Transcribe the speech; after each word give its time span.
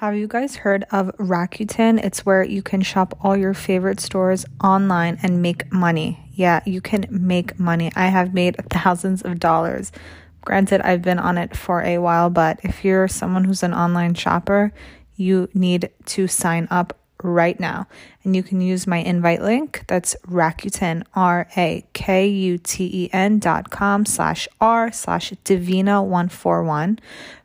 Have 0.00 0.16
you 0.16 0.28
guys 0.28 0.56
heard 0.56 0.86
of 0.90 1.14
Rakuten? 1.18 2.02
It's 2.02 2.24
where 2.24 2.42
you 2.42 2.62
can 2.62 2.80
shop 2.80 3.18
all 3.20 3.36
your 3.36 3.52
favorite 3.52 4.00
stores 4.00 4.46
online 4.64 5.18
and 5.22 5.42
make 5.42 5.70
money. 5.70 6.26
Yeah, 6.32 6.60
you 6.64 6.80
can 6.80 7.06
make 7.10 7.60
money. 7.60 7.92
I 7.94 8.06
have 8.06 8.32
made 8.32 8.56
thousands 8.70 9.20
of 9.20 9.38
dollars. 9.38 9.92
Granted, 10.40 10.80
I've 10.80 11.02
been 11.02 11.18
on 11.18 11.36
it 11.36 11.54
for 11.54 11.82
a 11.82 11.98
while, 11.98 12.30
but 12.30 12.60
if 12.62 12.82
you're 12.82 13.08
someone 13.08 13.44
who's 13.44 13.62
an 13.62 13.74
online 13.74 14.14
shopper, 14.14 14.72
you 15.16 15.50
need 15.52 15.90
to 16.06 16.26
sign 16.26 16.66
up 16.70 16.98
right 17.22 17.58
now. 17.58 17.86
And 18.24 18.34
you 18.34 18.42
can 18.42 18.60
use 18.60 18.86
my 18.86 18.98
invite 18.98 19.42
link. 19.42 19.84
That's 19.86 20.16
Rakuten, 20.26 21.04
R 21.14 21.48
A 21.56 21.84
K 21.92 22.28
U 22.28 22.58
T 22.58 22.90
E 22.92 23.10
N 23.12 23.38
dot 23.38 23.70
com 23.70 24.04
slash 24.04 24.48
R 24.60 24.92
slash 24.92 25.32
Divina 25.44 26.02
141. 26.02 26.98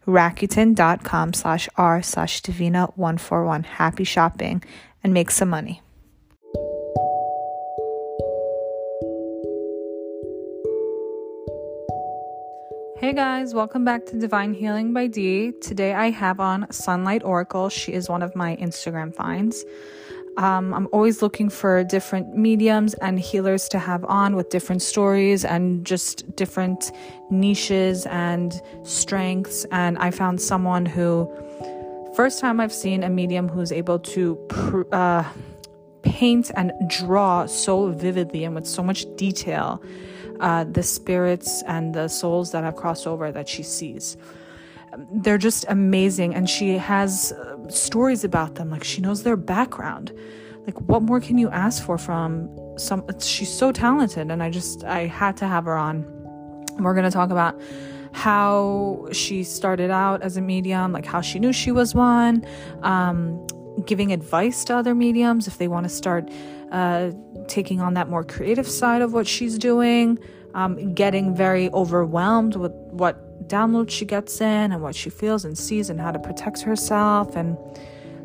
Rakuten 0.07 0.75
dot 0.75 1.03
com 1.03 1.33
slash 1.33 1.69
R 1.77 2.01
slash 2.01 2.41
Divina 2.41 2.87
141. 2.95 3.63
Happy 3.63 4.03
shopping 4.03 4.63
and 5.03 5.13
make 5.13 5.31
some 5.31 5.49
money. 5.49 5.81
Hey 12.97 13.11
guys, 13.11 13.53
welcome 13.53 13.83
back 13.83 14.05
to 14.05 14.17
Divine 14.17 14.53
Healing 14.53 14.93
by 14.93 15.07
D. 15.07 15.51
Today 15.59 15.93
I 15.93 16.11
have 16.11 16.39
on 16.39 16.65
Sunlight 16.71 17.25
Oracle. 17.25 17.67
She 17.67 17.91
is 17.91 18.07
one 18.07 18.23
of 18.23 18.33
my 18.37 18.55
Instagram 18.55 19.13
finds. 19.13 19.65
Um, 20.37 20.73
I'm 20.73 20.87
always 20.93 21.21
looking 21.21 21.49
for 21.49 21.83
different 21.83 22.37
mediums 22.37 22.93
and 22.93 23.19
healers 23.19 23.67
to 23.69 23.79
have 23.79 24.05
on 24.05 24.37
with 24.37 24.49
different 24.49 24.81
stories 24.81 25.43
and 25.43 25.85
just 25.85 26.37
different 26.37 26.93
niches 27.29 28.05
and 28.05 28.61
strengths. 28.83 29.65
And 29.73 29.97
I 29.97 30.09
found 30.09 30.39
someone 30.39 30.85
who, 30.85 31.29
first 32.15 32.39
time 32.39 32.61
I've 32.61 32.73
seen 32.73 33.03
a 33.03 33.09
medium 33.09 33.49
who's 33.49 33.73
able 33.73 33.99
to 33.99 34.35
pr- 34.47 34.83
uh, 34.93 35.25
paint 36.05 36.51
and 36.55 36.71
draw 36.87 37.45
so 37.45 37.91
vividly 37.91 38.43
and 38.45 38.55
with 38.55 38.67
so 38.67 38.81
much 38.83 39.05
detail 39.17 39.81
uh, 40.39 40.63
the 40.65 40.83
spirits 40.83 41.63
and 41.63 41.93
the 41.93 42.07
souls 42.07 42.51
that 42.51 42.63
have 42.63 42.75
crossed 42.75 43.07
over 43.07 43.31
that 43.31 43.49
she 43.49 43.63
sees. 43.63 44.17
They're 45.11 45.37
just 45.37 45.65
amazing, 45.67 46.35
and 46.35 46.49
she 46.49 46.77
has 46.77 47.33
uh, 47.33 47.69
stories 47.69 48.23
about 48.23 48.55
them. 48.55 48.69
Like 48.69 48.83
she 48.83 49.01
knows 49.01 49.23
their 49.23 49.35
background. 49.35 50.13
Like, 50.65 50.79
what 50.81 51.01
more 51.01 51.19
can 51.19 51.37
you 51.37 51.49
ask 51.49 51.83
for 51.83 51.97
from 51.97 52.49
some? 52.77 53.05
She's 53.19 53.53
so 53.53 53.71
talented, 53.71 54.31
and 54.31 54.41
I 54.41 54.49
just 54.49 54.83
I 54.85 55.07
had 55.07 55.35
to 55.37 55.47
have 55.47 55.65
her 55.65 55.75
on. 55.75 56.05
We're 56.79 56.93
gonna 56.93 57.11
talk 57.11 57.29
about 57.29 57.59
how 58.13 59.07
she 59.11 59.43
started 59.43 59.91
out 59.91 60.21
as 60.21 60.37
a 60.37 60.41
medium, 60.41 60.93
like 60.93 61.05
how 61.05 61.19
she 61.19 61.39
knew 61.39 61.51
she 61.51 61.71
was 61.71 61.93
one, 61.93 62.45
um, 62.81 63.45
giving 63.85 64.11
advice 64.11 64.63
to 64.65 64.75
other 64.75 64.95
mediums 64.95 65.47
if 65.47 65.57
they 65.57 65.67
want 65.67 65.85
to 65.85 65.89
start 65.89 66.29
uh, 66.71 67.11
taking 67.47 67.81
on 67.81 67.93
that 67.95 68.09
more 68.09 68.23
creative 68.23 68.67
side 68.67 69.01
of 69.01 69.13
what 69.13 69.27
she's 69.27 69.57
doing, 69.57 70.17
um, 70.53 70.93
getting 70.93 71.35
very 71.35 71.69
overwhelmed 71.71 72.55
with 72.55 72.71
what 72.91 73.47
downloads 73.47 73.91
she 73.91 74.05
gets 74.05 74.41
in 74.41 74.71
and 74.71 74.81
what 74.81 74.95
she 74.95 75.09
feels 75.09 75.45
and 75.45 75.57
sees 75.57 75.89
and 75.89 75.99
how 75.99 76.11
to 76.11 76.19
protect 76.19 76.61
herself 76.61 77.35
and 77.35 77.57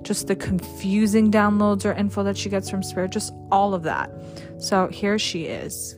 just 0.03 0.29
the 0.29 0.37
confusing 0.37 1.31
downloads 1.31 1.85
or 1.85 1.93
info 1.93 2.23
that 2.23 2.37
she 2.37 2.49
gets 2.49 2.71
from 2.71 2.83
spirit, 2.83 3.11
just 3.11 3.33
all 3.51 3.75
of 3.75 3.83
that. 3.83 4.11
So 4.59 4.89
here 4.89 5.19
she 5.19 5.45
is. 5.45 5.97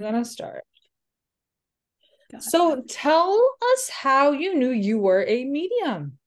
I'm 0.00 0.12
gonna 0.12 0.24
start. 0.24 0.64
So 2.40 2.82
tell 2.88 3.56
us 3.74 3.88
how 3.88 4.32
you 4.32 4.54
knew 4.54 4.70
you 4.70 4.98
were 4.98 5.24
a 5.26 5.44
medium. 5.44 6.18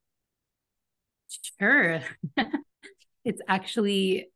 Sure. 1.59 2.01
it's 3.25 3.41
actually 3.47 4.29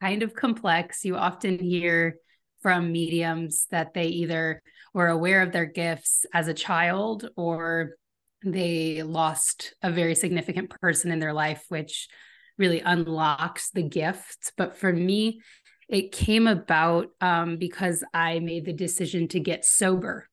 kind 0.00 0.22
of 0.22 0.34
complex. 0.34 1.04
You 1.04 1.16
often 1.16 1.58
hear 1.58 2.16
from 2.60 2.92
mediums 2.92 3.66
that 3.70 3.94
they 3.94 4.06
either 4.06 4.62
were 4.92 5.08
aware 5.08 5.42
of 5.42 5.52
their 5.52 5.66
gifts 5.66 6.26
as 6.34 6.48
a 6.48 6.54
child 6.54 7.28
or 7.36 7.96
they 8.44 9.02
lost 9.02 9.74
a 9.82 9.90
very 9.90 10.14
significant 10.14 10.70
person 10.70 11.12
in 11.12 11.20
their 11.20 11.32
life, 11.32 11.64
which 11.68 12.08
really 12.58 12.80
unlocks 12.80 13.70
the 13.70 13.82
gifts. 13.82 14.52
But 14.56 14.76
for 14.76 14.92
me, 14.92 15.40
it 15.88 16.12
came 16.12 16.46
about 16.46 17.08
um, 17.20 17.56
because 17.56 18.02
I 18.12 18.40
made 18.40 18.64
the 18.64 18.72
decision 18.72 19.28
to 19.28 19.40
get 19.40 19.64
sober. 19.64 20.28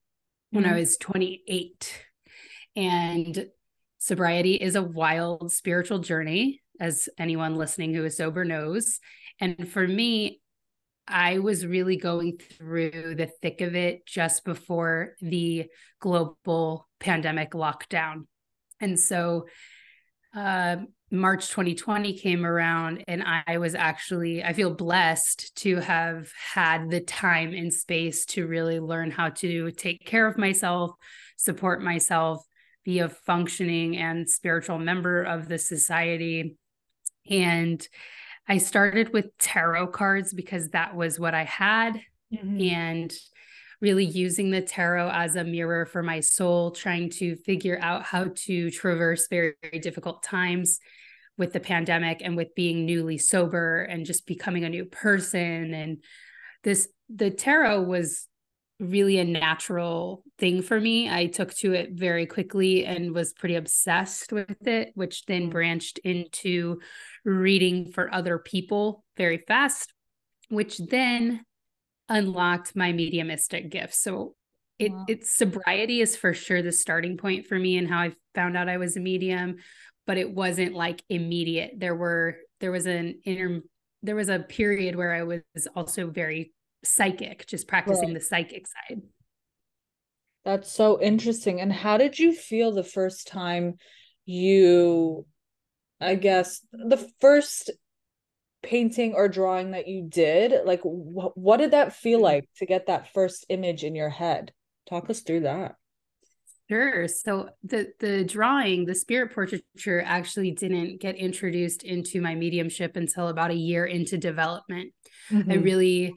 When 0.52 0.66
I 0.66 0.70
mm-hmm. 0.70 0.80
was 0.80 0.98
28. 0.98 2.06
And 2.76 3.48
sobriety 3.98 4.56
is 4.56 4.76
a 4.76 4.84
wild 4.84 5.52
spiritual 5.52 6.00
journey, 6.00 6.62
as 6.80 7.10
anyone 7.18 7.56
listening 7.56 7.94
who 7.94 8.06
is 8.06 8.18
sober 8.18 8.46
knows. 8.46 9.00
And 9.40 9.70
for 9.70 9.86
me, 9.86 10.42
I 11.08 11.40
was 11.40 11.66
really 11.66 11.98
going 11.98 12.38
through 12.38 13.16
the 13.16 13.32
thick 13.42 13.62
of 13.62 13.76
it 13.76 14.06
just 14.06 14.46
before 14.46 15.16
the 15.22 15.66
global 16.00 16.88
pandemic 17.00 17.52
lockdown. 17.52 18.28
And 18.80 19.00
so 19.00 19.48
uh, 20.36 20.78
March 21.12 21.50
2020 21.50 22.14
came 22.14 22.46
around, 22.46 23.04
and 23.08 23.24
I 23.24 23.58
was 23.58 23.74
actually, 23.74 24.44
I 24.44 24.54
feel 24.54 24.74
blessed 24.74 25.56
to 25.58 25.78
have 25.78 26.32
had 26.54 26.90
the 26.90 27.00
time 27.00 27.54
and 27.54 27.74
space 27.74 28.26
to 28.28 28.46
really 28.46 28.80
learn 28.80 29.10
how 29.10 29.30
to 29.30 29.72
take 29.72 30.06
care 30.06 30.28
of 30.28 30.38
myself, 30.38 30.92
support 31.36 31.82
myself, 31.82 32.46
be 32.86 33.00
a 33.00 33.10
functioning 33.10 33.98
and 33.98 34.30
spiritual 34.30 34.78
member 34.78 35.24
of 35.24 35.48
the 35.48 35.58
society. 35.58 36.56
And 37.30 37.86
I 38.48 38.58
started 38.58 39.12
with 39.14 39.36
tarot 39.38 39.88
cards 39.88 40.34
because 40.34 40.70
that 40.70 40.96
was 40.96 41.20
what 41.20 41.34
I 41.34 41.44
had. 41.44 42.02
Mm-hmm. 42.34 42.62
And 42.62 43.14
really 43.82 44.06
using 44.06 44.52
the 44.52 44.62
tarot 44.62 45.10
as 45.10 45.36
a 45.36 45.44
mirror 45.44 45.86
for 45.86 46.04
my 46.04 46.20
soul, 46.20 46.72
trying 46.72 47.10
to 47.10 47.36
figure 47.38 47.80
out 47.82 48.04
how 48.04 48.26
to 48.36 48.70
traverse 48.70 49.28
very, 49.30 49.54
very 49.62 49.80
difficult 49.80 50.22
times 50.24 50.80
with 51.38 51.54
the 51.54 51.60
pandemic 51.60 52.22
and 52.22 52.36
with 52.36 52.54
being 52.56 52.86
newly 52.86 53.18
sober 53.18 53.84
and 53.84 54.06
just 54.06 54.28
becoming 54.28 54.66
a 54.66 54.70
new 54.70 54.86
person. 54.86 55.74
And 55.74 56.04
this, 56.64 56.90
the 57.10 57.32
tarot 57.32 57.84
was 57.84 58.28
really 58.80 59.18
a 59.20 59.26
natural 59.26 60.24
thing 60.38 60.62
for 60.62 60.80
me. 60.80 61.10
I 61.10 61.28
took 61.28 61.54
to 61.56 61.74
it 61.74 61.92
very 61.94 62.26
quickly 62.26 62.86
and 62.86 63.14
was 63.14 63.34
pretty 63.34 63.56
obsessed 63.56 64.32
with 64.32 64.68
it, 64.68 64.92
which 64.96 65.26
then 65.26 65.50
branched 65.50 66.00
into 66.00 66.80
reading 67.26 67.92
for 67.92 68.14
other 68.14 68.38
people 68.38 69.04
very 69.18 69.38
fast, 69.48 69.94
which 70.50 70.78
then 70.78 71.46
unlocked 72.10 72.76
my 72.76 72.92
mediumistic 72.92 73.70
gifts. 73.70 74.02
So 74.02 74.36
it 74.78 74.92
wow. 74.92 75.06
it's 75.08 75.32
sobriety 75.32 76.02
is 76.02 76.16
for 76.16 76.34
sure 76.34 76.62
the 76.62 76.72
starting 76.72 77.18
point 77.18 77.46
for 77.46 77.58
me 77.58 77.78
and 77.78 77.88
how 77.88 78.00
I 78.00 78.14
found 78.36 78.58
out 78.58 78.70
I 78.70 78.78
was 78.78 78.98
a 78.98 79.00
medium, 79.00 79.58
but 80.08 80.18
it 80.18 80.34
wasn't 80.34 80.74
like 80.74 81.04
immediate. 81.10 81.74
There 81.78 81.96
were 81.96 82.38
there 82.60 82.72
was 82.72 82.86
an 82.86 83.22
inter 83.24 83.62
there 84.02 84.16
was 84.16 84.30
a 84.30 84.40
period 84.40 84.96
where 84.96 85.14
I 85.14 85.24
was 85.24 85.42
also 85.76 86.10
very 86.10 86.54
psychic, 86.84 87.46
just 87.46 87.68
practicing 87.68 88.10
right. 88.10 88.14
the 88.14 88.22
psychic 88.22 88.66
side. 88.68 89.02
That's 90.46 90.72
so 90.72 91.02
interesting. 91.02 91.60
And 91.60 91.72
how 91.72 91.98
did 91.98 92.18
you 92.18 92.34
feel 92.34 92.72
the 92.72 92.84
first 92.84 93.28
time 93.28 93.76
you, 94.26 95.26
I 96.00 96.16
guess, 96.16 96.62
the 96.72 97.10
first 97.20 97.72
painting 98.62 99.14
or 99.14 99.28
drawing 99.28 99.72
that 99.72 99.88
you 99.88 100.04
did? 100.08 100.66
Like, 100.66 100.82
wh- 100.82 101.36
what 101.38 101.58
did 101.58 101.72
that 101.72 101.96
feel 101.96 102.22
like 102.22 102.46
to 102.58 102.66
get 102.66 102.88
that 102.88 103.14
first 103.14 103.46
image 103.50 103.84
in 103.84 103.96
your 103.96 104.10
head? 104.10 104.52
Talk 104.90 105.10
us 105.10 105.22
through 105.22 105.42
that. 105.42 105.76
Sure. 106.70 107.08
So 107.08 107.50
the 107.64 107.88
the 108.00 108.24
drawing, 108.24 108.86
the 108.86 108.94
spirit 108.94 109.34
portraiture 109.34 110.04
actually 110.06 110.52
didn't 110.52 111.02
get 111.02 111.16
introduced 111.16 111.84
into 111.84 112.22
my 112.22 112.36
mediumship 112.36 112.96
until 112.96 113.28
about 113.28 113.50
a 113.50 113.56
year 113.56 113.86
into 113.86 114.20
development. 114.20 114.94
Mm-hmm. 115.32 115.52
I 115.52 115.56
really 115.56 116.16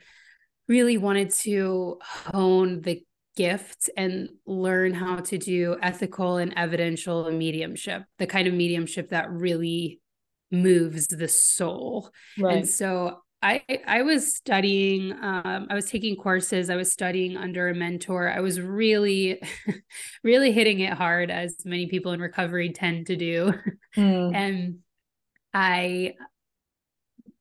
really 0.68 0.98
wanted 0.98 1.30
to 1.30 1.98
hone 2.02 2.82
the 2.82 3.02
gift 3.34 3.88
and 3.96 4.28
learn 4.46 4.92
how 4.92 5.16
to 5.16 5.38
do 5.38 5.76
ethical 5.80 6.36
and 6.36 6.52
evidential 6.56 7.30
mediumship, 7.30 8.02
the 8.18 8.26
kind 8.26 8.46
of 8.46 8.52
mediumship 8.52 9.08
that 9.08 9.30
really 9.30 10.01
moves 10.52 11.06
the 11.08 11.28
soul. 11.28 12.10
Right. 12.38 12.58
And 12.58 12.68
so 12.68 13.22
I 13.42 13.62
I 13.86 14.02
was 14.02 14.36
studying 14.36 15.12
um, 15.12 15.66
I 15.68 15.74
was 15.74 15.86
taking 15.86 16.16
courses, 16.16 16.70
I 16.70 16.76
was 16.76 16.92
studying 16.92 17.36
under 17.36 17.68
a 17.68 17.74
mentor. 17.74 18.30
I 18.30 18.40
was 18.40 18.60
really 18.60 19.42
really 20.24 20.52
hitting 20.52 20.80
it 20.80 20.92
hard 20.92 21.30
as 21.30 21.56
many 21.64 21.86
people 21.88 22.12
in 22.12 22.20
recovery 22.20 22.72
tend 22.72 23.06
to 23.08 23.16
do. 23.16 23.54
Mm. 23.94 24.34
And 24.34 24.78
I 25.52 26.14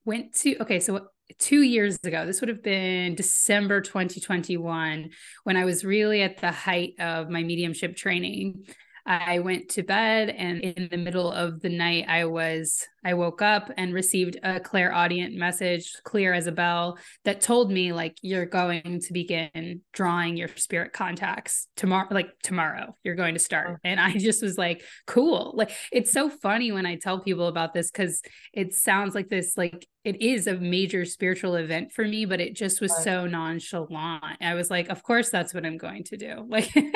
went 0.04 0.36
to 0.40 0.57
okay, 0.64 0.81
so 0.81 1.07
two 1.40 1.62
years 1.62 2.00
ago. 2.04 2.25
This 2.25 2.42
would 2.42 2.50
have 2.50 2.64
been 2.64 3.16
December 3.16 3.81
2021 3.81 5.10
when 5.44 5.57
I 5.57 5.66
was 5.66 5.84
really 5.84 6.22
at 6.22 6.38
the 6.38 6.52
height 6.52 6.94
of 7.00 7.30
my 7.30 7.44
mediumship 7.44 7.96
training. 7.96 8.66
I 9.06 9.40
went 9.40 9.69
to 9.69 9.84
bed 9.84 10.30
and 10.30 10.62
in 10.62 10.90
the 10.90 10.98
middle 10.98 11.31
of 11.31 11.62
the 11.62 11.69
night 11.69 12.06
I 12.07 12.25
was 12.25 12.86
I 13.03 13.13
woke 13.13 13.42
up 13.42 13.71
and 13.77 13.94
received 13.94 14.38
a 14.44 14.59
clairaudient 14.59 15.36
message 15.36 15.94
clear 16.03 16.33
as 16.33 16.48
a 16.48 16.51
bell 16.51 16.98
that 17.25 17.42
told 17.42 17.71
me 17.71 17.94
like 17.94 18.18
you're 18.21 18.45
going 18.45 19.01
to 19.01 19.13
begin 19.13 19.81
drawing 19.94 20.38
your 20.38 20.50
spirit 20.56 20.94
contacts 20.94 21.68
tomorrow 21.75 22.07
like 22.12 22.30
tomorrow 22.44 22.95
you're 23.03 23.15
going 23.15 23.33
to 23.33 23.39
start 23.39 23.69
oh. 23.71 23.77
and 23.83 24.00
I 24.00 24.18
just 24.18 24.42
was 24.44 24.57
like 24.57 24.83
cool 25.07 25.53
like 25.56 25.71
it's 25.92 26.12
so 26.12 26.30
funny 26.30 26.71
when 26.71 26.86
I 26.86 26.95
tell 26.95 27.19
people 27.19 27.48
about 27.48 27.74
this 27.74 27.92
cuz 27.92 28.21
it 28.53 28.74
sounds 28.74 29.15
like 29.15 29.30
this 29.30 29.57
like 29.57 29.88
it 30.04 30.21
is 30.21 30.47
a 30.47 30.56
major 30.56 31.06
spiritual 31.06 31.56
event 31.56 31.92
for 31.92 32.04
me, 32.04 32.25
but 32.25 32.42
it 32.42 32.56
just 32.56 32.81
was 32.81 32.95
so 33.04 33.27
nonchalant. 33.27 34.42
I 34.42 34.56
was 34.56 34.71
like, 34.71 34.89
of 34.89 35.04
course, 35.04 35.30
that's 35.30 35.54
what 35.54 35.63
I'm 35.63 35.77
going 35.77 36.04
to 36.06 36.18
do. 36.18 36.47
Like, 36.51 36.71
hmm. 36.74 36.89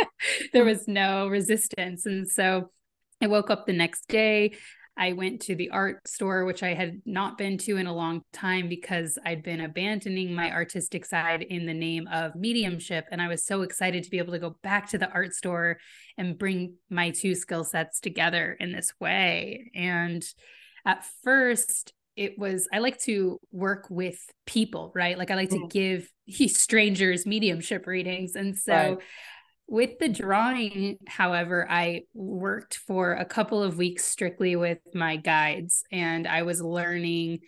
there 0.53 0.65
was 0.65 0.87
no 0.87 1.27
resistance. 1.27 2.05
And 2.05 2.27
so 2.27 2.71
I 3.21 3.27
woke 3.27 3.49
up 3.49 3.65
the 3.65 3.73
next 3.73 4.07
day. 4.07 4.55
I 4.97 5.13
went 5.13 5.41
to 5.41 5.55
the 5.55 5.69
art 5.71 6.07
store, 6.07 6.45
which 6.45 6.63
I 6.63 6.73
had 6.73 7.01
not 7.05 7.37
been 7.37 7.57
to 7.59 7.77
in 7.77 7.87
a 7.87 7.93
long 7.93 8.21
time 8.31 8.69
because 8.69 9.17
I'd 9.25 9.43
been 9.43 9.61
abandoning 9.61 10.33
my 10.33 10.51
artistic 10.51 11.05
side 11.05 11.41
in 11.41 11.65
the 11.65 11.73
name 11.73 12.07
of 12.07 12.35
mediumship. 12.35 13.05
And 13.11 13.21
I 13.21 13.27
was 13.27 13.45
so 13.45 13.61
excited 13.61 14.03
to 14.03 14.09
be 14.09 14.19
able 14.19 14.33
to 14.33 14.39
go 14.39 14.55
back 14.63 14.89
to 14.91 14.97
the 14.97 15.09
art 15.09 15.33
store 15.33 15.77
and 16.17 16.37
bring 16.37 16.75
my 16.89 17.09
two 17.09 17.35
skill 17.35 17.65
sets 17.65 17.99
together 17.99 18.55
in 18.59 18.71
this 18.71 18.93
way. 18.99 19.71
And 19.75 20.23
at 20.85 21.05
first, 21.23 21.93
it 22.15 22.39
was 22.39 22.69
I 22.71 22.79
like 22.79 22.99
to 22.99 23.39
work 23.51 23.87
with 23.89 24.17
people, 24.45 24.91
right? 24.95 25.17
Like 25.17 25.31
I 25.31 25.35
like 25.35 25.49
mm-hmm. 25.49 25.67
to 25.67 25.73
give 25.73 26.09
strangers 26.51 27.25
mediumship 27.25 27.87
readings. 27.87 28.35
And 28.35 28.57
so 28.57 28.73
right. 28.73 28.97
With 29.67 29.97
the 29.99 30.09
drawing, 30.09 30.97
however, 31.07 31.67
I 31.69 32.03
worked 32.13 32.75
for 32.75 33.13
a 33.13 33.25
couple 33.25 33.63
of 33.63 33.77
weeks 33.77 34.05
strictly 34.05 34.55
with 34.55 34.79
my 34.93 35.17
guides 35.17 35.83
and 35.91 36.27
I 36.27 36.43
was 36.43 36.61
learning 36.61 37.39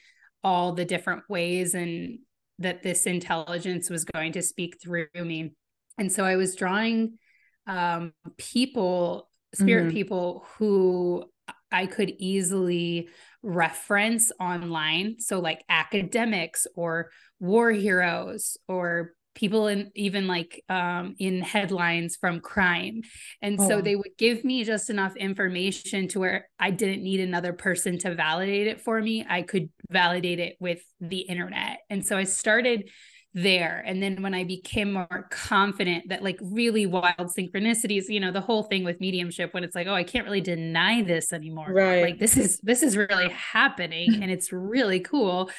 all 0.43 0.73
the 0.73 0.85
different 0.85 1.23
ways 1.29 1.73
and 1.73 2.19
that 2.59 2.81
this 2.81 3.05
intelligence 3.05 3.89
was 3.89 4.03
going 4.03 4.31
to 4.31 4.41
speak 4.41 4.81
through 4.81 5.07
me. 5.15 5.53
And 5.99 6.11
so 6.11 6.25
I 6.25 6.37
was 6.37 6.55
drawing 6.55 7.19
um, 7.67 8.13
people, 8.37 9.29
spirit 9.53 9.87
mm-hmm. 9.87 9.95
people 9.95 10.45
who 10.57 11.25
I 11.71 11.85
could 11.85 12.13
easily 12.17 13.09
reference 13.43 14.31
online. 14.39 15.19
So, 15.19 15.39
like 15.39 15.63
academics 15.69 16.65
or 16.75 17.11
war 17.39 17.71
heroes 17.71 18.57
or 18.67 19.13
people 19.37 19.67
in 19.67 19.91
even 19.95 20.25
like 20.25 20.63
um, 20.67 21.15
in 21.19 21.41
headlines 21.41 22.17
from 22.19 22.39
crime. 22.39 23.01
And 23.39 23.59
oh. 23.59 23.67
so 23.69 23.81
they 23.81 23.95
would 23.95 24.17
give 24.17 24.43
me 24.43 24.63
just 24.63 24.89
enough 24.89 25.15
information 25.15 26.07
to 26.09 26.19
where 26.19 26.49
I 26.59 26.71
didn't 26.71 27.03
need 27.03 27.19
another 27.19 27.53
person 27.53 27.99
to 27.99 28.15
validate 28.15 28.65
it 28.65 28.81
for 28.81 28.99
me. 28.99 29.23
I 29.29 29.43
could 29.43 29.69
validate 29.91 30.39
it 30.39 30.57
with 30.59 30.81
the 30.99 31.19
internet. 31.19 31.81
And 31.91 32.03
so 32.03 32.17
I 32.17 32.23
started 32.23 32.89
there. 33.35 33.83
And 33.85 34.01
then 34.01 34.23
when 34.23 34.33
I 34.33 34.43
became 34.43 34.93
more 34.93 35.27
confident 35.29 36.09
that 36.09 36.23
like 36.23 36.39
really 36.41 36.87
wild 36.87 37.29
synchronicities, 37.37 38.05
you 38.09 38.19
know, 38.19 38.31
the 38.31 38.41
whole 38.41 38.63
thing 38.63 38.83
with 38.83 38.99
mediumship 38.99 39.53
when 39.53 39.63
it's 39.63 39.75
like, 39.75 39.85
oh, 39.85 39.93
I 39.93 40.03
can't 40.03 40.25
really 40.25 40.41
deny 40.41 41.03
this 41.03 41.31
anymore. 41.31 41.71
Right. 41.71 42.01
Like 42.01 42.19
this 42.19 42.37
is 42.37 42.59
this 42.63 42.81
is 42.81 42.97
really 42.97 43.29
happening 43.29 44.15
and 44.23 44.31
it's 44.31 44.51
really 44.51 44.99
cool. 44.99 45.51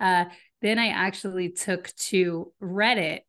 Uh 0.00 0.24
then 0.62 0.78
I 0.78 0.88
actually 0.88 1.50
took 1.50 1.94
to 2.08 2.52
Reddit, 2.62 3.20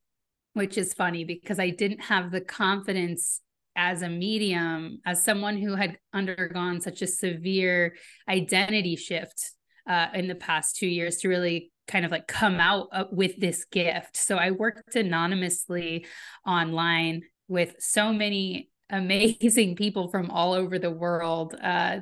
which 0.58 0.78
is 0.78 0.94
funny 0.94 1.24
because 1.24 1.60
I 1.60 1.70
didn't 1.70 2.02
have 2.02 2.32
the 2.32 2.42
confidence 2.42 3.42
as 3.76 4.02
a 4.02 4.10
medium, 4.10 5.00
as 5.06 5.24
someone 5.24 5.56
who 5.56 5.76
had 5.76 6.00
undergone 6.12 6.82
such 6.82 7.04
a 7.04 7.08
severe 7.08 7.96
identity 8.28 8.96
shift 8.96 9.52
uh, 9.88 10.08
in 10.16 10.28
the 10.28 10.36
past 10.36 10.76
two 10.76 10.88
years 10.88 11.18
to 11.18 11.30
really 11.30 11.72
kind 11.88 12.04
of 12.06 12.12
like 12.12 12.28
come 12.28 12.60
out 12.60 12.88
with 13.14 13.40
this 13.40 13.66
gift. 13.66 14.18
So 14.18 14.36
I 14.38 14.52
worked 14.52 14.96
anonymously 14.96 16.08
online 16.46 17.22
with 17.48 17.76
so 17.80 18.12
many 18.12 18.70
amazing 18.90 19.76
people 19.76 20.10
from 20.10 20.32
all 20.32 20.54
over 20.54 20.80
the 20.80 20.90
world 20.90 21.56
uh, 21.62 22.00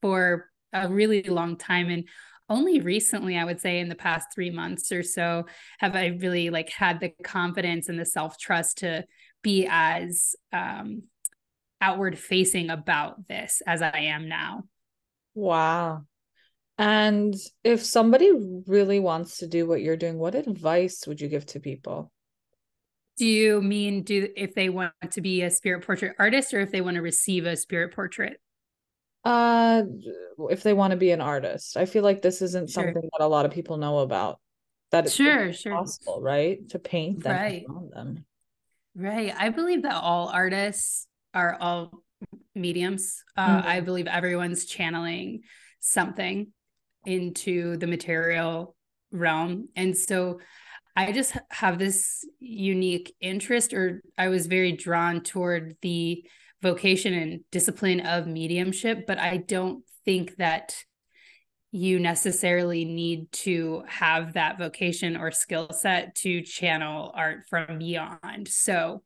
for 0.00 0.48
a 0.72 0.88
really 0.88 1.22
long 1.24 1.56
time. 1.56 1.90
And 1.90 2.04
only 2.50 2.80
recently, 2.80 3.38
I 3.38 3.44
would 3.44 3.60
say 3.60 3.78
in 3.78 3.88
the 3.88 3.94
past 3.94 4.28
three 4.34 4.50
months 4.50 4.92
or 4.92 5.02
so, 5.02 5.46
have 5.78 5.94
I 5.94 6.06
really 6.20 6.50
like 6.50 6.68
had 6.68 7.00
the 7.00 7.12
confidence 7.22 7.88
and 7.88 7.98
the 7.98 8.04
self 8.04 8.36
trust 8.38 8.78
to 8.78 9.04
be 9.42 9.66
as 9.70 10.34
um, 10.52 11.04
outward 11.80 12.18
facing 12.18 12.70
about 12.70 13.26
this 13.28 13.62
as 13.66 13.82
I 13.82 13.98
am 13.98 14.28
now. 14.28 14.64
Wow. 15.34 16.04
And 16.78 17.34
if 17.62 17.84
somebody 17.84 18.30
really 18.66 19.00
wants 19.00 19.38
to 19.38 19.46
do 19.46 19.66
what 19.66 19.82
you're 19.82 19.96
doing, 19.96 20.18
what 20.18 20.34
advice 20.34 21.06
would 21.06 21.20
you 21.20 21.28
give 21.28 21.46
to 21.46 21.60
people? 21.60 22.10
Do 23.18 23.26
you 23.26 23.60
mean 23.60 24.02
do 24.02 24.28
if 24.34 24.54
they 24.54 24.70
want 24.70 24.92
to 25.10 25.20
be 25.20 25.42
a 25.42 25.50
spirit 25.50 25.84
portrait 25.84 26.16
artist 26.18 26.54
or 26.54 26.60
if 26.60 26.70
they 26.70 26.80
want 26.80 26.94
to 26.94 27.02
receive 27.02 27.44
a 27.44 27.56
spirit 27.56 27.94
portrait? 27.94 28.40
Uh 29.24 29.82
if 30.48 30.62
they 30.62 30.72
want 30.72 30.92
to 30.92 30.96
be 30.96 31.10
an 31.10 31.20
artist. 31.20 31.76
I 31.76 31.84
feel 31.84 32.02
like 32.02 32.22
this 32.22 32.42
isn't 32.42 32.70
sure. 32.70 32.84
something 32.84 33.08
that 33.18 33.24
a 33.24 33.28
lot 33.28 33.44
of 33.44 33.52
people 33.52 33.76
know 33.76 33.98
about. 33.98 34.40
That 34.90 35.06
it's 35.06 35.14
sure, 35.14 35.52
sure. 35.52 35.74
possible, 35.74 36.20
right? 36.20 36.68
To 36.70 36.78
paint 36.78 37.22
them, 37.22 37.32
right. 37.32 37.64
them. 37.94 38.24
Right. 38.96 39.32
I 39.38 39.50
believe 39.50 39.82
that 39.82 39.94
all 39.94 40.28
artists 40.28 41.06
are 41.32 41.56
all 41.60 42.02
mediums. 42.54 43.22
Uh, 43.36 43.58
mm-hmm. 43.58 43.68
I 43.68 43.80
believe 43.80 44.06
everyone's 44.08 44.64
channeling 44.64 45.42
something 45.78 46.48
into 47.06 47.76
the 47.76 47.86
material 47.86 48.74
realm. 49.12 49.68
And 49.76 49.96
so 49.96 50.40
I 50.96 51.12
just 51.12 51.34
have 51.50 51.78
this 51.78 52.24
unique 52.40 53.14
interest, 53.20 53.72
or 53.72 54.02
I 54.18 54.28
was 54.28 54.46
very 54.46 54.72
drawn 54.72 55.22
toward 55.22 55.76
the 55.82 56.24
vocation 56.62 57.14
and 57.14 57.40
discipline 57.50 58.00
of 58.00 58.26
mediumship, 58.26 59.06
but 59.06 59.18
I 59.18 59.38
don't 59.38 59.84
think 60.04 60.36
that 60.36 60.74
you 61.72 62.00
necessarily 62.00 62.84
need 62.84 63.30
to 63.30 63.84
have 63.86 64.32
that 64.32 64.58
vocation 64.58 65.16
or 65.16 65.30
skill 65.30 65.70
set 65.72 66.14
to 66.16 66.42
channel 66.42 67.12
art 67.14 67.44
from 67.48 67.78
beyond. 67.78 68.48
So, 68.48 69.02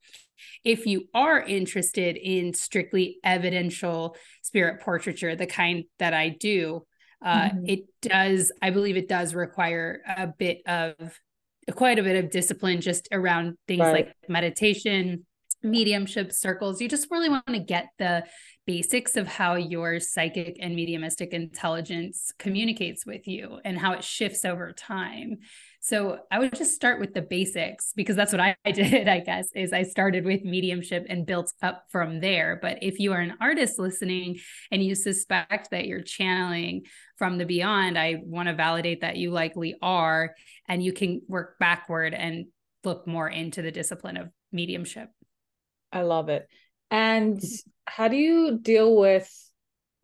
if 0.64 0.86
you 0.86 1.04
are 1.14 1.40
interested 1.40 2.16
in 2.16 2.54
strictly 2.54 3.18
evidential 3.22 4.16
spirit 4.42 4.80
portraiture, 4.80 5.36
the 5.36 5.46
kind 5.46 5.84
that 5.98 6.12
I 6.12 6.30
do, 6.30 6.84
uh, 7.24 7.48
mm-hmm. 7.48 7.64
it 7.66 7.80
does 8.02 8.52
i 8.60 8.70
believe 8.70 8.96
it 8.96 9.08
does 9.08 9.34
require 9.34 10.02
a 10.16 10.26
bit 10.26 10.58
of 10.66 11.18
quite 11.74 11.98
a 11.98 12.02
bit 12.02 12.22
of 12.22 12.30
discipline 12.30 12.80
just 12.80 13.08
around 13.10 13.56
things 13.66 13.80
right. 13.80 14.06
like 14.06 14.14
meditation 14.28 15.24
mediumship 15.64 16.32
circles 16.32 16.80
you 16.80 16.88
just 16.88 17.10
really 17.10 17.28
want 17.28 17.46
to 17.46 17.58
get 17.58 17.88
the 17.98 18.22
basics 18.66 19.16
of 19.16 19.26
how 19.26 19.54
your 19.54 19.98
psychic 20.00 20.56
and 20.60 20.74
mediumistic 20.74 21.32
intelligence 21.32 22.32
communicates 22.38 23.04
with 23.04 23.26
you 23.26 23.58
and 23.64 23.78
how 23.78 23.92
it 23.92 24.04
shifts 24.04 24.44
over 24.44 24.72
time 24.72 25.38
so 25.84 26.20
I 26.30 26.38
would 26.38 26.54
just 26.54 26.74
start 26.74 26.98
with 26.98 27.12
the 27.12 27.20
basics 27.20 27.92
because 27.94 28.16
that's 28.16 28.32
what 28.32 28.40
I, 28.40 28.56
did, 28.72 29.06
I 29.08 29.20
guess, 29.20 29.48
is 29.54 29.74
I 29.74 29.82
started 29.82 30.24
with 30.24 30.42
mediumship 30.42 31.04
and 31.10 31.26
built 31.26 31.52
up 31.60 31.84
from 31.90 32.20
there. 32.20 32.58
But 32.60 32.78
if 32.80 32.98
you 32.98 33.12
are 33.12 33.20
an 33.20 33.34
artist 33.38 33.78
listening 33.78 34.38
and 34.70 34.82
you 34.82 34.94
suspect 34.94 35.72
that 35.72 35.86
you're 35.86 36.00
channeling 36.00 36.84
from 37.18 37.36
the 37.36 37.44
beyond, 37.44 37.98
I 37.98 38.22
want 38.24 38.48
to 38.48 38.54
validate 38.54 39.02
that 39.02 39.18
you 39.18 39.30
likely 39.30 39.74
are, 39.82 40.34
and 40.66 40.82
you 40.82 40.94
can 40.94 41.20
work 41.28 41.58
backward 41.60 42.14
and 42.14 42.46
look 42.82 43.06
more 43.06 43.28
into 43.28 43.60
the 43.60 43.70
discipline 43.70 44.16
of 44.16 44.30
mediumship. 44.52 45.10
I 45.94 46.02
love 46.02 46.28
it. 46.28 46.46
And 46.90 47.42
how 47.86 48.08
do 48.08 48.16
you 48.16 48.58
deal 48.58 48.94
with 48.94 49.30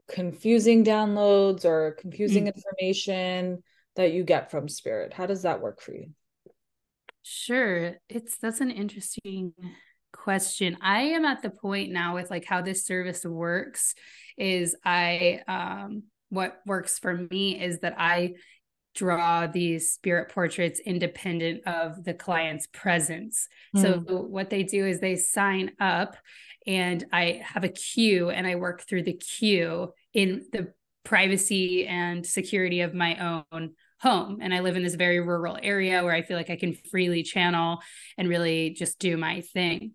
confusing 0.09 0.85
downloads 0.85 1.65
or 1.65 1.97
confusing 2.01 2.45
mm-hmm. 2.45 2.57
information? 2.57 3.63
that 3.97 4.13
you 4.13 4.25
get 4.25 4.51
from 4.51 4.69
spirit 4.69 5.13
how 5.13 5.27
does 5.27 5.43
that 5.43 5.61
work 5.61 5.81
for 5.81 5.93
you 5.93 6.07
sure 7.23 7.97
it's 8.09 8.39
that's 8.39 8.61
an 8.61 8.71
interesting 8.71 9.53
question 10.13 10.77
i 10.81 11.03
am 11.03 11.25
at 11.25 11.43
the 11.43 11.51
point 11.51 11.93
now 11.93 12.15
with 12.15 12.31
like 12.31 12.45
how 12.45 12.63
this 12.63 12.85
service 12.85 13.25
works 13.25 13.95
is 14.37 14.77
i 14.85 15.41
um 15.47 16.05
what 16.31 16.61
works 16.67 16.99
for 16.99 17.15
me 17.15 17.61
is 17.61 17.81
that 17.81 17.95
i 17.99 18.33
draw 18.95 19.47
these 19.47 19.93
spirit 19.93 20.31
portraits 20.31 20.81
independent 20.81 21.67
of 21.67 22.05
the 22.05 22.15
client's 22.15 22.67
presence 22.73 23.49
mm. 23.75 23.81
so 23.83 23.99
what 24.01 24.51
they 24.51 24.63
do 24.63 24.87
is 24.87 25.01
they 25.01 25.17
sign 25.17 25.71
up 25.81 26.17
and 26.67 27.05
i 27.13 27.41
have 27.45 27.65
a 27.65 27.69
queue 27.69 28.31
and 28.31 28.47
i 28.47 28.55
work 28.57 28.83
through 28.83 29.03
the 29.03 29.13
queue 29.13 29.93
in 30.13 30.45
the 30.53 30.73
privacy 31.05 31.87
and 31.87 32.27
security 32.27 32.83
of 32.83 32.95
my 32.95 33.43
own 33.53 33.71
home. 34.01 34.39
And 34.41 34.53
I 34.53 34.61
live 34.61 34.77
in 34.77 34.83
this 34.83 34.95
very 34.95 35.21
rural 35.21 35.59
area 35.63 36.03
where 36.03 36.15
I 36.15 36.23
feel 36.23 36.37
like 36.37 36.51
I 36.51 36.57
can 36.57 36.75
freely 36.75 37.23
channel 37.23 37.81
and 38.17 38.29
really 38.29 38.71
just 38.71 38.99
do 38.99 39.17
my 39.17 39.41
thing. 39.41 39.93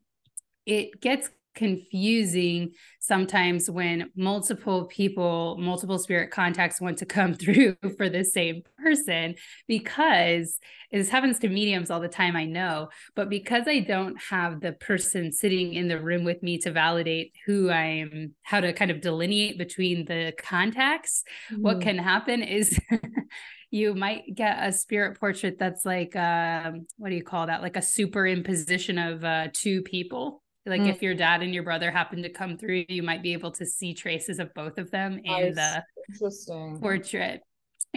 It 0.66 1.02
gets 1.02 1.30
confusing 1.56 2.74
sometimes 3.00 3.70
when 3.70 4.10
multiple 4.16 4.86
people, 4.86 5.58
multiple 5.58 5.98
spirit 5.98 6.32
contacts 6.32 6.82
want 6.82 6.98
to 7.00 7.06
come 7.06 7.34
through 7.36 7.76
for 7.98 8.10
the 8.10 8.24
same 8.24 8.62
person 8.84 9.36
because 9.68 10.60
this 10.92 11.10
happens 11.10 11.40
to 11.40 11.50
mediums 11.50 11.90
all 11.90 12.00
the 12.00 12.08
time, 12.08 12.36
I 12.36 12.46
know, 12.46 12.90
but 13.16 13.30
because 13.30 13.64
I 13.68 13.80
don't 13.80 14.18
have 14.30 14.62
the 14.62 14.74
person 14.74 15.32
sitting 15.32 15.74
in 15.74 15.88
the 15.88 16.00
room 16.00 16.24
with 16.24 16.44
me 16.44 16.58
to 16.60 16.72
validate 16.72 17.34
who 17.46 17.70
I 17.70 17.86
am, 17.86 18.36
how 18.44 18.60
to 18.60 18.74
kind 18.74 18.92
of 18.92 19.02
delineate 19.02 19.58
between 19.58 20.06
the 20.06 20.34
contacts, 20.38 21.24
mm. 21.52 21.62
what 21.62 21.82
can 21.82 21.98
happen 21.98 22.44
is 22.44 22.80
you 23.72 23.94
might 23.94 24.24
get 24.34 24.58
a 24.62 24.72
spirit 24.72 25.20
portrait 25.20 25.58
that's 25.60 25.86
like 25.86 26.16
um, 26.16 26.88
what 26.98 27.10
do 27.10 27.16
you 27.16 27.24
call 27.24 27.48
that? 27.48 27.62
Like 27.62 27.76
a 27.76 27.82
superimposition 27.82 29.14
of 29.14 29.24
uh, 29.24 29.48
two 29.52 29.82
people 29.82 30.44
like 30.66 30.82
mm. 30.82 30.90
if 30.90 31.02
your 31.02 31.14
dad 31.14 31.42
and 31.42 31.54
your 31.54 31.64
brother 31.64 31.92
happen 31.92 32.24
to 32.24 32.30
come 32.30 32.58
through, 32.58 32.86
you 32.90 33.04
might 33.04 33.22
be 33.22 33.34
able 33.34 33.52
to 33.52 33.66
see 33.66 33.94
traces 33.94 34.40
of 34.40 34.54
both 34.54 34.78
of 34.78 34.92
them 34.92 35.20
in 35.24 35.54
the 35.54 35.84
interesting 36.10 36.80
portrait. 36.80 37.42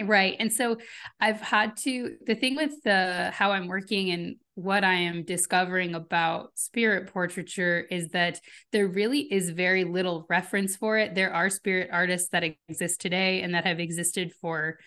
Right. 0.01 0.35
And 0.39 0.51
so 0.51 0.77
I've 1.19 1.41
had 1.41 1.75
to 1.77 2.15
the 2.25 2.35
thing 2.35 2.55
with 2.55 2.71
the 2.83 3.31
how 3.33 3.51
I'm 3.51 3.67
working 3.67 4.11
and 4.11 4.35
what 4.55 4.83
I 4.83 4.93
am 4.93 5.23
discovering 5.23 5.95
about 5.95 6.51
spirit 6.55 7.11
portraiture 7.11 7.85
is 7.89 8.09
that 8.09 8.39
there 8.71 8.87
really 8.87 9.21
is 9.21 9.49
very 9.49 9.83
little 9.83 10.25
reference 10.29 10.75
for 10.75 10.97
it. 10.97 11.15
There 11.15 11.33
are 11.33 11.49
spirit 11.49 11.89
artists 11.91 12.29
that 12.29 12.43
exist 12.69 13.01
today 13.01 13.41
and 13.41 13.53
that 13.55 13.65
have 13.65 13.79
existed 13.79 14.31
for 14.41 14.79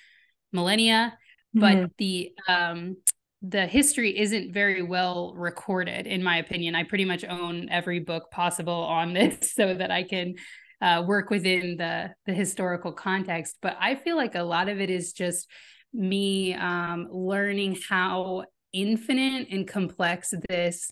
millennia, 0.53 1.17
mm-hmm. 1.55 1.61
but 1.61 1.91
the 1.99 2.33
um 2.49 2.97
the 3.43 3.67
history 3.67 4.19
isn't 4.19 4.53
very 4.53 4.83
well 4.83 5.35
recorded 5.37 6.07
in 6.07 6.23
my 6.23 6.39
opinion. 6.39 6.75
I 6.75 6.85
pretty 6.85 7.05
much 7.05 7.25
own 7.25 7.69
every 7.71 7.99
book 7.99 8.31
possible 8.31 8.73
on 8.73 9.13
this 9.15 9.53
so 9.53 9.75
that 9.75 9.91
i 9.91 10.03
can 10.03 10.35
uh, 10.81 11.05
work 11.07 11.31
within 11.31 11.77
the 11.77 12.11
the 12.27 12.33
historical 12.33 12.93
context. 12.93 13.57
But 13.61 13.77
i 13.81 13.95
feel 13.95 14.17
like 14.17 14.35
a 14.35 14.43
lot 14.43 14.69
of 14.69 14.81
it 14.81 14.91
is 14.91 15.13
just 15.13 15.49
me 15.93 16.55
um, 16.55 17.09
learning 17.11 17.77
how 17.89 18.45
infinite 18.73 19.49
and 19.51 19.69
complex 19.69 20.33
this 20.49 20.91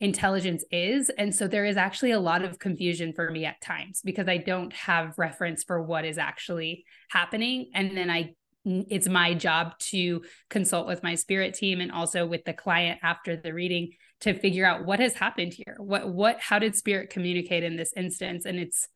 intelligence 0.00 0.64
is. 0.70 1.10
And 1.10 1.34
so 1.34 1.46
there 1.46 1.66
is 1.66 1.76
actually 1.76 2.12
a 2.12 2.18
lot 2.18 2.42
of 2.42 2.58
confusion 2.58 3.12
for 3.12 3.30
me 3.30 3.44
at 3.44 3.60
times 3.60 4.00
because 4.04 4.28
i 4.28 4.36
don't 4.36 4.72
have 4.72 5.14
reference 5.18 5.62
for 5.64 5.82
what 5.82 6.04
is 6.04 6.18
actually 6.18 6.84
happening. 7.10 7.70
And 7.74 7.96
then 7.96 8.08
i 8.08 8.34
it's 8.64 9.08
my 9.08 9.34
job 9.34 9.78
to 9.78 10.22
consult 10.48 10.86
with 10.86 11.02
my 11.02 11.14
spirit 11.14 11.54
team 11.54 11.80
and 11.80 11.90
also 11.90 12.26
with 12.26 12.44
the 12.44 12.52
client 12.52 13.00
after 13.02 13.36
the 13.36 13.52
reading 13.52 13.90
to 14.20 14.34
figure 14.34 14.64
out 14.64 14.84
what 14.84 15.00
has 15.00 15.14
happened 15.14 15.52
here. 15.52 15.76
What 15.78 16.08
what 16.08 16.38
how 16.40 16.58
did 16.58 16.76
spirit 16.76 17.10
communicate 17.10 17.64
in 17.64 17.76
this 17.76 17.92
instance? 17.96 18.44
And 18.44 18.58
it's 18.58 18.88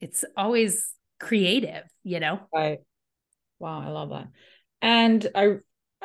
it's 0.00 0.24
always 0.36 0.92
creative 1.20 1.84
you 2.02 2.20
know? 2.20 2.40
Right. 2.54 2.78
Wow 3.58 3.80
i 3.80 3.88
love 3.88 4.10
that. 4.10 4.28
And 4.80 5.26
i 5.34 5.56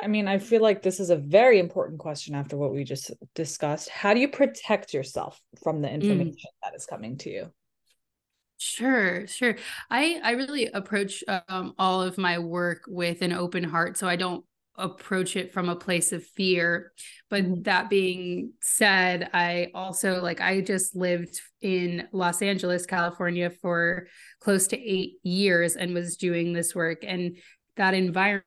i 0.02 0.08
mean 0.08 0.28
i 0.28 0.38
feel 0.38 0.62
like 0.62 0.82
this 0.82 1.00
is 1.00 1.10
a 1.10 1.16
very 1.16 1.60
important 1.60 2.00
question 2.00 2.36
after 2.36 2.58
what 2.58 2.74
we 2.74 2.84
just 2.84 3.12
discussed. 3.34 3.90
How 3.90 4.14
do 4.14 4.20
you 4.20 4.28
protect 4.28 4.94
yourself 4.94 5.40
from 5.64 5.82
the 5.82 5.88
mm. 5.88 5.94
information 5.94 6.34
mm. 6.34 6.64
that 6.64 6.76
is 6.76 6.86
coming 6.86 7.18
to 7.20 7.30
you 7.30 7.52
Sure, 8.62 9.26
sure. 9.26 9.56
I 9.90 10.20
I 10.22 10.32
really 10.32 10.68
approach 10.68 11.24
um, 11.48 11.74
all 11.80 12.02
of 12.02 12.18
my 12.18 12.40
work 12.40 12.84
with 12.88 13.22
an 13.22 13.32
open 13.32 13.64
heart, 13.64 13.98
so 13.98 14.08
I 14.08 14.18
don't 14.18 14.44
approach 14.76 15.36
it 15.38 15.54
from 15.54 15.70
a 15.70 15.76
place 15.78 16.12
of 16.12 16.26
fear. 16.26 16.92
But 17.30 17.44
mm-hmm. 17.46 17.62
that 17.64 17.90
being 17.90 18.52
said, 18.62 19.30
I 19.34 19.70
also 19.74 20.22
like 20.22 20.42
I 20.42 20.60
just 20.60 20.94
lived 20.94 21.40
in 21.62 22.08
Los 22.12 22.42
Angeles, 22.42 22.86
California 22.86 23.50
for 23.50 24.08
close 24.42 24.68
to 24.68 24.78
8 24.78 25.14
years 25.24 25.78
and 25.78 25.94
was 25.94 26.18
doing 26.18 26.52
this 26.52 26.76
work 26.76 27.00
and 27.08 27.38
that 27.78 27.94
environment 27.94 28.44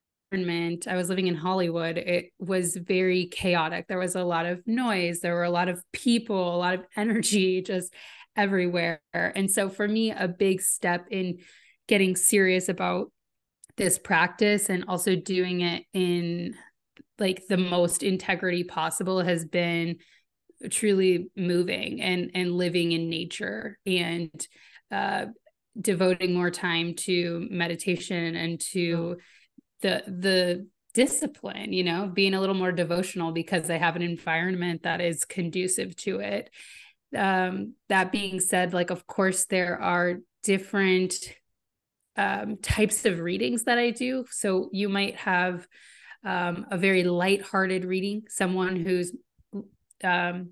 I 0.88 0.96
was 0.96 1.08
living 1.10 1.26
in 1.26 1.34
Hollywood. 1.34 1.96
It 1.98 2.32
was 2.38 2.76
very 2.76 3.26
chaotic. 3.26 3.86
There 3.88 3.98
was 3.98 4.14
a 4.14 4.24
lot 4.24 4.46
of 4.46 4.62
noise, 4.66 5.20
there 5.20 5.34
were 5.34 5.44
a 5.44 5.50
lot 5.50 5.68
of 5.68 5.82
people, 5.92 6.54
a 6.54 6.58
lot 6.58 6.74
of 6.74 6.84
energy 6.96 7.62
just 7.62 7.94
everywhere. 8.36 9.00
And 9.12 9.50
so 9.50 9.68
for 9.68 9.86
me, 9.86 10.10
a 10.10 10.28
big 10.28 10.60
step 10.60 11.06
in 11.10 11.38
getting 11.88 12.16
serious 12.16 12.68
about 12.68 13.12
this 13.76 13.98
practice 13.98 14.68
and 14.68 14.84
also 14.88 15.16
doing 15.16 15.62
it 15.62 15.84
in 15.92 16.54
like 17.18 17.42
the 17.48 17.56
most 17.56 18.02
integrity 18.02 18.64
possible 18.64 19.20
has 19.20 19.44
been 19.44 19.96
truly 20.70 21.30
moving 21.36 22.00
and 22.00 22.30
and 22.34 22.52
living 22.52 22.92
in 22.92 23.08
nature 23.08 23.78
and 23.86 24.46
uh 24.90 25.26
devoting 25.80 26.34
more 26.34 26.50
time 26.50 26.94
to 26.94 27.46
meditation 27.50 28.36
and 28.36 28.60
to 28.60 29.16
the 29.80 30.02
the 30.06 30.66
discipline 30.94 31.72
you 31.72 31.82
know 31.82 32.10
being 32.12 32.34
a 32.34 32.40
little 32.40 32.54
more 32.54 32.70
devotional 32.70 33.32
because 33.32 33.70
i 33.70 33.78
have 33.78 33.96
an 33.96 34.02
environment 34.02 34.82
that 34.82 35.00
is 35.00 35.24
conducive 35.24 35.96
to 35.96 36.20
it 36.20 36.50
um, 37.16 37.74
that 37.88 38.12
being 38.12 38.40
said, 38.40 38.72
like, 38.72 38.90
of 38.90 39.06
course, 39.06 39.46
there 39.46 39.80
are 39.80 40.18
different 40.42 41.14
um, 42.16 42.56
types 42.58 43.04
of 43.04 43.20
readings 43.20 43.64
that 43.64 43.78
I 43.78 43.90
do. 43.90 44.24
So 44.30 44.68
you 44.72 44.88
might 44.88 45.16
have 45.16 45.66
um, 46.24 46.66
a 46.70 46.78
very 46.78 47.04
light-hearted 47.04 47.84
reading, 47.84 48.24
someone 48.28 48.76
who's 48.76 49.12
um, 50.04 50.50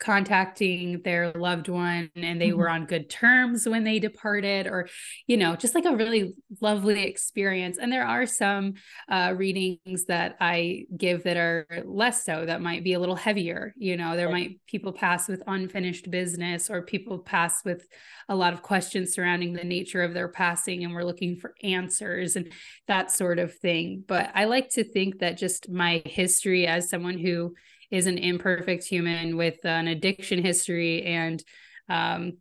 contacting 0.00 1.02
their 1.02 1.30
loved 1.32 1.68
one 1.68 2.10
and 2.16 2.40
they 2.40 2.48
mm-hmm. 2.48 2.58
were 2.58 2.70
on 2.70 2.86
good 2.86 3.10
terms 3.10 3.68
when 3.68 3.84
they 3.84 3.98
departed 3.98 4.66
or 4.66 4.88
you 5.26 5.36
know 5.36 5.54
just 5.54 5.74
like 5.74 5.84
a 5.84 5.94
really 5.94 6.34
lovely 6.60 7.04
experience. 7.04 7.78
And 7.78 7.92
there 7.92 8.06
are 8.06 8.26
some 8.26 8.74
uh, 9.08 9.34
readings 9.36 10.06
that 10.06 10.36
i 10.40 10.84
give 10.96 11.24
that 11.24 11.36
are 11.36 11.66
less 11.84 12.24
so 12.24 12.46
that 12.46 12.62
might 12.62 12.82
be 12.82 12.94
a 12.94 12.98
little 12.98 13.16
heavier 13.16 13.74
you 13.76 13.96
know 13.96 14.16
there 14.16 14.30
might 14.30 14.58
people 14.66 14.92
pass 14.92 15.28
with 15.28 15.42
unfinished 15.46 16.10
business 16.10 16.70
or 16.70 16.82
people 16.82 17.18
pass 17.18 17.64
with 17.64 17.86
a 18.28 18.34
lot 18.34 18.52
of 18.52 18.62
questions 18.62 19.12
surrounding 19.12 19.52
the 19.52 19.64
nature 19.64 20.02
of 20.02 20.14
their 20.14 20.28
passing 20.28 20.84
and 20.84 20.94
we're 20.94 21.04
looking 21.04 21.36
for 21.36 21.54
answers 21.62 22.36
and 22.36 22.52
that 22.86 23.10
sort 23.10 23.38
of 23.38 23.54
thing. 23.54 24.04
But 24.06 24.30
i 24.34 24.44
like 24.44 24.70
to 24.70 24.84
think 24.84 25.18
that 25.18 25.36
just 25.36 25.68
my 25.68 26.02
history 26.06 26.66
as 26.66 26.88
someone 26.88 27.18
who 27.18 27.54
is 27.90 28.06
an 28.06 28.18
imperfect 28.18 28.84
human 28.84 29.36
with 29.36 29.64
an 29.64 29.88
addiction 29.88 30.42
history 30.42 31.02
and 31.02 31.42
um, 31.88 32.34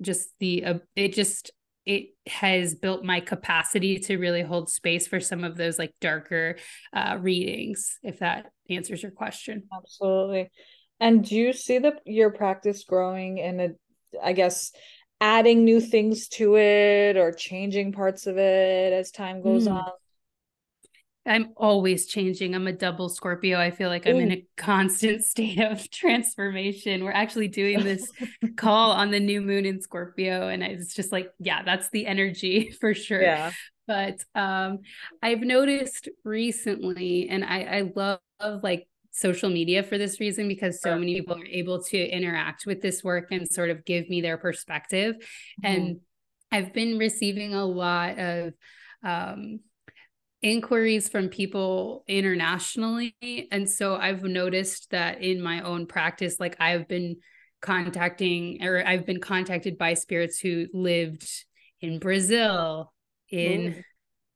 just 0.00 0.28
the 0.40 0.64
uh, 0.64 0.78
it 0.96 1.12
just 1.12 1.50
it 1.86 2.08
has 2.26 2.74
built 2.74 3.04
my 3.04 3.20
capacity 3.20 3.98
to 3.98 4.16
really 4.16 4.42
hold 4.42 4.70
space 4.70 5.06
for 5.06 5.20
some 5.20 5.44
of 5.44 5.56
those 5.56 5.78
like 5.78 5.94
darker 6.00 6.56
uh, 6.94 7.18
readings 7.20 7.98
if 8.02 8.20
that 8.20 8.46
answers 8.70 9.02
your 9.02 9.12
question. 9.12 9.64
Absolutely. 9.72 10.50
And 11.00 11.22
do 11.22 11.34
you 11.34 11.52
see 11.52 11.78
the 11.78 11.94
your 12.06 12.30
practice 12.30 12.84
growing 12.84 13.38
in 13.38 13.60
a 13.60 13.68
i 14.22 14.32
guess 14.32 14.72
adding 15.20 15.64
new 15.64 15.80
things 15.80 16.28
to 16.28 16.56
it 16.56 17.16
or 17.16 17.32
changing 17.32 17.92
parts 17.92 18.26
of 18.26 18.36
it 18.36 18.92
as 18.92 19.10
time 19.10 19.42
goes 19.42 19.66
mm. 19.66 19.72
on 19.72 19.90
I'm 21.26 21.52
always 21.56 22.06
changing. 22.06 22.54
I'm 22.54 22.66
a 22.66 22.72
double 22.72 23.08
Scorpio. 23.08 23.58
I 23.58 23.70
feel 23.70 23.88
like 23.88 24.06
I'm 24.06 24.16
Ooh. 24.16 24.20
in 24.20 24.32
a 24.32 24.46
constant 24.56 25.24
state 25.24 25.60
of 25.60 25.90
transformation. 25.90 27.04
We're 27.04 27.12
actually 27.12 27.48
doing 27.48 27.78
this 27.84 28.10
call 28.56 28.92
on 28.92 29.10
the 29.10 29.20
new 29.20 29.40
moon 29.40 29.64
in 29.64 29.80
Scorpio. 29.80 30.48
And 30.48 30.62
it's 30.62 30.94
just 30.94 31.12
like, 31.12 31.30
yeah, 31.38 31.62
that's 31.62 31.90
the 31.90 32.06
energy 32.06 32.70
for 32.80 32.94
sure. 32.94 33.22
Yeah. 33.22 33.52
But 33.86 34.24
um, 34.34 34.78
I've 35.22 35.42
noticed 35.42 36.08
recently, 36.24 37.28
and 37.28 37.44
I, 37.44 37.62
I 37.62 37.92
love, 37.94 38.18
love 38.40 38.62
like 38.62 38.88
social 39.10 39.50
media 39.50 39.82
for 39.82 39.98
this 39.98 40.20
reason 40.20 40.48
because 40.48 40.80
so 40.80 40.98
many 40.98 41.14
people 41.14 41.36
are 41.36 41.46
able 41.46 41.82
to 41.82 41.98
interact 41.98 42.66
with 42.66 42.82
this 42.82 43.04
work 43.04 43.28
and 43.30 43.46
sort 43.48 43.70
of 43.70 43.84
give 43.84 44.08
me 44.08 44.20
their 44.20 44.38
perspective. 44.38 45.16
Mm-hmm. 45.16 45.66
And 45.66 46.00
I've 46.50 46.72
been 46.72 46.98
receiving 46.98 47.54
a 47.54 47.64
lot 47.64 48.18
of 48.18 48.54
um, 49.04 49.60
inquiries 50.44 51.08
from 51.08 51.30
people 51.30 52.04
internationally. 52.06 53.16
And 53.50 53.68
so 53.68 53.96
I've 53.96 54.22
noticed 54.22 54.90
that 54.90 55.22
in 55.22 55.40
my 55.40 55.62
own 55.62 55.86
practice, 55.86 56.38
like 56.38 56.54
I've 56.60 56.86
been 56.86 57.16
contacting 57.62 58.62
or 58.62 58.86
I've 58.86 59.06
been 59.06 59.20
contacted 59.20 59.78
by 59.78 59.94
spirits 59.94 60.38
who 60.38 60.66
lived 60.74 61.26
in 61.80 61.98
Brazil, 61.98 62.92
in 63.30 63.82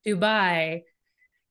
Ooh. 0.07 0.17
Dubai, 0.17 0.81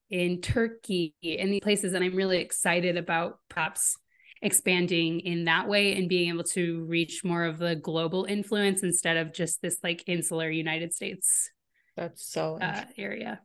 in 0.09 0.41
Turkey, 0.41 1.13
in 1.21 1.51
these 1.51 1.61
places. 1.61 1.93
And 1.93 2.03
I'm 2.03 2.15
really 2.15 2.39
excited 2.39 2.97
about 2.97 3.37
perhaps 3.49 3.95
expanding 4.41 5.19
in 5.19 5.45
that 5.45 5.67
way 5.67 5.95
and 5.95 6.09
being 6.09 6.29
able 6.29 6.43
to 6.45 6.83
reach 6.85 7.23
more 7.23 7.43
of 7.43 7.59
the 7.59 7.75
global 7.75 8.25
influence 8.25 8.81
instead 8.81 9.17
of 9.17 9.33
just 9.33 9.61
this 9.61 9.77
like 9.83 10.03
insular 10.07 10.49
United 10.49 10.93
States 10.93 11.49
that's 11.95 12.31
so 12.31 12.59
uh, 12.61 12.83
area 12.99 13.41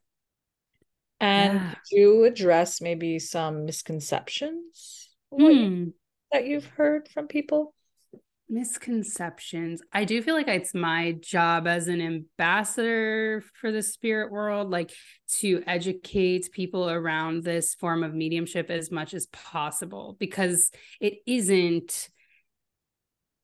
And 1.22 1.54
yeah. 1.54 1.74
you 1.92 2.24
address 2.24 2.80
maybe 2.80 3.20
some 3.20 3.64
misconceptions 3.64 5.08
hmm. 5.32 5.90
that 6.32 6.46
you've 6.46 6.66
heard 6.66 7.08
from 7.08 7.28
people? 7.28 7.74
Misconceptions. 8.48 9.82
I 9.92 10.04
do 10.04 10.20
feel 10.20 10.34
like 10.34 10.48
it's 10.48 10.74
my 10.74 11.12
job 11.12 11.68
as 11.68 11.86
an 11.86 12.02
ambassador 12.02 13.44
for 13.54 13.70
the 13.70 13.82
spirit 13.82 14.32
world, 14.32 14.68
like 14.68 14.90
to 15.38 15.62
educate 15.64 16.50
people 16.50 16.90
around 16.90 17.44
this 17.44 17.76
form 17.76 18.02
of 18.02 18.12
mediumship 18.12 18.68
as 18.68 18.90
much 18.90 19.14
as 19.14 19.26
possible 19.26 20.16
because 20.18 20.72
it 21.00 21.18
isn't 21.24 22.08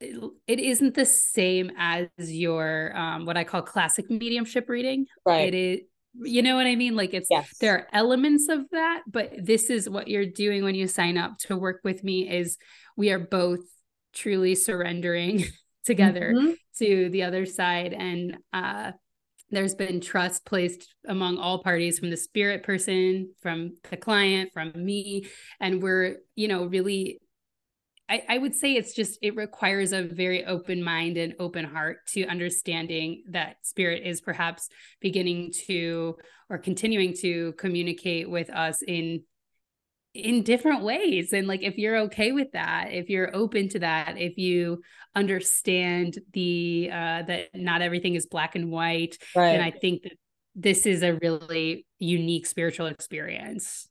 it 0.01 0.61
isn't 0.61 0.95
the 0.95 1.07
same 1.07 1.73
as 1.77 2.09
your 2.19 2.97
um 2.97 3.25
what 3.25 3.37
I 3.37 3.45
call 3.45 3.63
classic 3.63 4.11
mediumship 4.11 4.69
reading. 4.69 5.07
Right. 5.25 5.55
It 5.55 5.57
is 5.57 5.81
you 6.23 6.43
know 6.43 6.57
what 6.57 6.67
I 6.67 6.77
mean? 6.77 6.97
Like 6.97 7.15
it's 7.15 7.29
yes. 7.31 7.57
there 7.59 7.75
are 7.75 7.89
elements 7.93 8.49
of 8.49 8.69
that, 8.73 9.03
but 9.07 9.33
this 9.39 9.71
is 9.71 9.89
what 9.89 10.09
you're 10.09 10.27
doing 10.27 10.65
when 10.65 10.75
you 10.75 10.87
sign 10.89 11.17
up 11.17 11.39
to 11.41 11.57
work 11.57 11.81
with 11.85 12.03
me 12.03 12.29
is 12.29 12.57
we 12.97 13.11
are 13.11 13.19
both 13.19 13.61
truly 14.13 14.55
surrendering 14.55 15.45
together 15.85 16.33
mm-hmm. 16.35 16.53
to 16.79 17.09
the 17.11 17.23
other 17.23 17.47
side 17.47 17.93
and 17.93 18.37
uh 18.53 18.93
there's 19.51 19.75
been 19.75 20.01
trust 20.01 20.45
placed 20.45 20.95
among 21.07 21.39
all 21.39 21.63
parties 21.63 21.99
from 21.99 22.11
the 22.11 22.17
spirit 22.17 22.63
person 22.63 23.31
from 23.41 23.75
the 23.91 23.97
client 23.97 24.51
from 24.53 24.73
me 24.75 25.27
and 25.61 25.83
we're 25.83 26.17
you 26.35 26.49
know 26.49 26.67
really 26.67 27.21
I, 28.09 28.23
I 28.29 28.38
would 28.38 28.55
say 28.55 28.75
it's 28.75 28.95
just 28.95 29.19
it 29.23 29.37
requires 29.37 29.93
a 29.93 30.03
very 30.03 30.45
open 30.45 30.83
mind 30.83 31.17
and 31.17 31.35
open 31.38 31.65
heart 31.65 32.07
to 32.09 32.25
understanding 32.27 33.25
that 33.31 33.57
spirit 33.62 34.03
is 34.05 34.21
perhaps 34.21 34.69
beginning 35.00 35.53
to 35.67 36.17
or 36.49 36.59
continuing 36.59 37.15
to 37.19 37.53
communicate 37.53 38.31
with 38.31 38.50
us 38.50 38.83
in 38.83 39.23
in 40.15 40.43
different 40.43 40.83
ways 40.83 41.33
and 41.33 41.47
like 41.47 41.62
if 41.62 41.77
you're 41.77 41.99
okay 41.99 42.33
with 42.33 42.50
that 42.53 42.88
if 42.93 43.11
you're 43.11 43.35
open 43.37 43.69
to 43.69 43.79
that 43.79 44.17
if 44.17 44.38
you 44.38 44.81
understand 45.15 46.19
the 46.33 46.88
uh 46.91 47.23
that 47.23 47.49
not 47.55 47.83
everything 47.83 48.15
is 48.15 48.27
black 48.27 48.57
and 48.57 48.71
white 48.71 49.19
right. 49.37 49.53
then 49.53 49.61
i 49.61 49.71
think 49.71 50.03
that 50.03 50.12
this 50.55 50.87
is 50.87 51.03
a 51.03 51.15
really 51.23 51.87
unique 51.99 52.47
spiritual 52.47 52.87
experience 52.87 53.87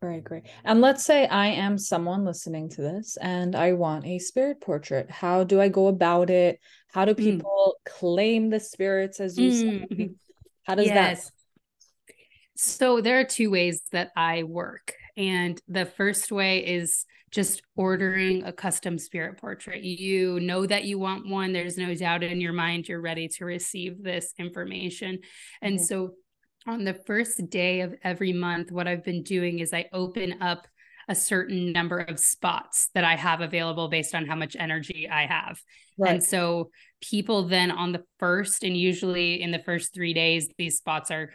Great, 0.00 0.22
great. 0.22 0.44
And 0.64 0.80
let's 0.80 1.04
say 1.04 1.26
I 1.26 1.48
am 1.48 1.76
someone 1.76 2.24
listening 2.24 2.68
to 2.70 2.82
this 2.82 3.16
and 3.20 3.56
I 3.56 3.72
want 3.72 4.06
a 4.06 4.20
spirit 4.20 4.60
portrait. 4.60 5.10
How 5.10 5.42
do 5.42 5.60
I 5.60 5.68
go 5.68 5.88
about 5.88 6.30
it? 6.30 6.60
How 6.92 7.04
do 7.04 7.14
mm. 7.14 7.18
people 7.18 7.74
mm. 7.76 7.90
claim 7.90 8.48
the 8.48 8.60
spirits 8.60 9.18
as 9.18 9.36
you 9.36 9.50
mm. 9.50 9.96
say? 9.96 10.10
How 10.62 10.76
does 10.76 10.86
yes. 10.86 11.24
that? 11.24 11.32
So 12.56 13.00
there 13.00 13.18
are 13.18 13.24
two 13.24 13.50
ways 13.50 13.82
that 13.92 14.10
I 14.16 14.44
work. 14.44 14.94
And 15.16 15.60
the 15.66 15.86
first 15.86 16.30
way 16.30 16.64
is 16.64 17.04
just 17.30 17.62
ordering 17.76 18.44
a 18.44 18.52
custom 18.52 18.98
spirit 18.98 19.38
portrait. 19.38 19.82
You 19.82 20.38
know 20.40 20.64
that 20.64 20.84
you 20.84 20.98
want 20.98 21.28
one. 21.28 21.52
There's 21.52 21.76
no 21.76 21.94
doubt 21.94 22.22
in 22.22 22.40
your 22.40 22.52
mind 22.52 22.88
you're 22.88 23.00
ready 23.00 23.28
to 23.28 23.44
receive 23.44 24.02
this 24.02 24.32
information. 24.38 25.18
And 25.60 25.76
mm-hmm. 25.76 25.84
so 25.84 26.10
on 26.68 26.84
the 26.84 26.94
first 26.94 27.48
day 27.48 27.80
of 27.80 27.94
every 28.04 28.32
month, 28.32 28.70
what 28.70 28.86
I've 28.86 29.02
been 29.02 29.22
doing 29.22 29.58
is 29.58 29.72
I 29.72 29.86
open 29.92 30.42
up 30.42 30.68
a 31.08 31.14
certain 31.14 31.72
number 31.72 31.98
of 31.98 32.20
spots 32.20 32.90
that 32.94 33.04
I 33.04 33.16
have 33.16 33.40
available 33.40 33.88
based 33.88 34.14
on 34.14 34.26
how 34.26 34.34
much 34.34 34.54
energy 34.58 35.08
I 35.10 35.24
have. 35.24 35.58
Right. 35.96 36.12
And 36.12 36.22
so 36.22 36.70
people 37.00 37.44
then 37.44 37.70
on 37.70 37.92
the 37.92 38.04
first, 38.18 38.62
and 38.62 38.76
usually 38.76 39.40
in 39.40 39.50
the 39.50 39.60
first 39.60 39.94
three 39.94 40.12
days, 40.12 40.50
these 40.58 40.76
spots 40.76 41.10
are 41.10 41.30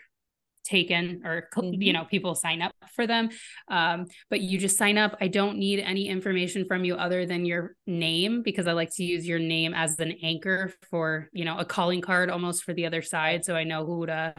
taken 0.64 1.24
or 1.26 1.50
mm-hmm. 1.54 1.82
you 1.82 1.92
know 1.92 2.06
people 2.06 2.36
sign 2.36 2.62
up 2.62 2.74
for 2.96 3.06
them 3.06 3.28
um, 3.68 4.06
but 4.30 4.40
you 4.40 4.58
just 4.58 4.78
sign 4.78 4.98
up 4.98 5.14
i 5.20 5.28
don't 5.28 5.58
need 5.58 5.82
any 5.82 6.08
information 6.08 6.64
from 6.66 6.86
you 6.86 6.96
other 6.96 7.26
than 7.26 7.44
your 7.44 7.76
name 7.86 8.42
because 8.42 8.66
i 8.66 8.72
like 8.72 8.90
to 8.90 9.04
use 9.04 9.28
your 9.28 9.40
name 9.40 9.74
as 9.74 10.00
an 10.00 10.14
anchor 10.24 10.72
for 10.90 11.28
you 11.34 11.44
know 11.44 11.58
a 11.58 11.66
calling 11.66 12.00
card 12.00 12.30
almost 12.30 12.64
for 12.64 12.74
the 12.74 12.86
other 12.86 13.02
side 13.02 13.44
so 13.44 13.58
i 13.58 13.66
know 13.66 13.86
who 13.86 14.06
to 14.06 14.34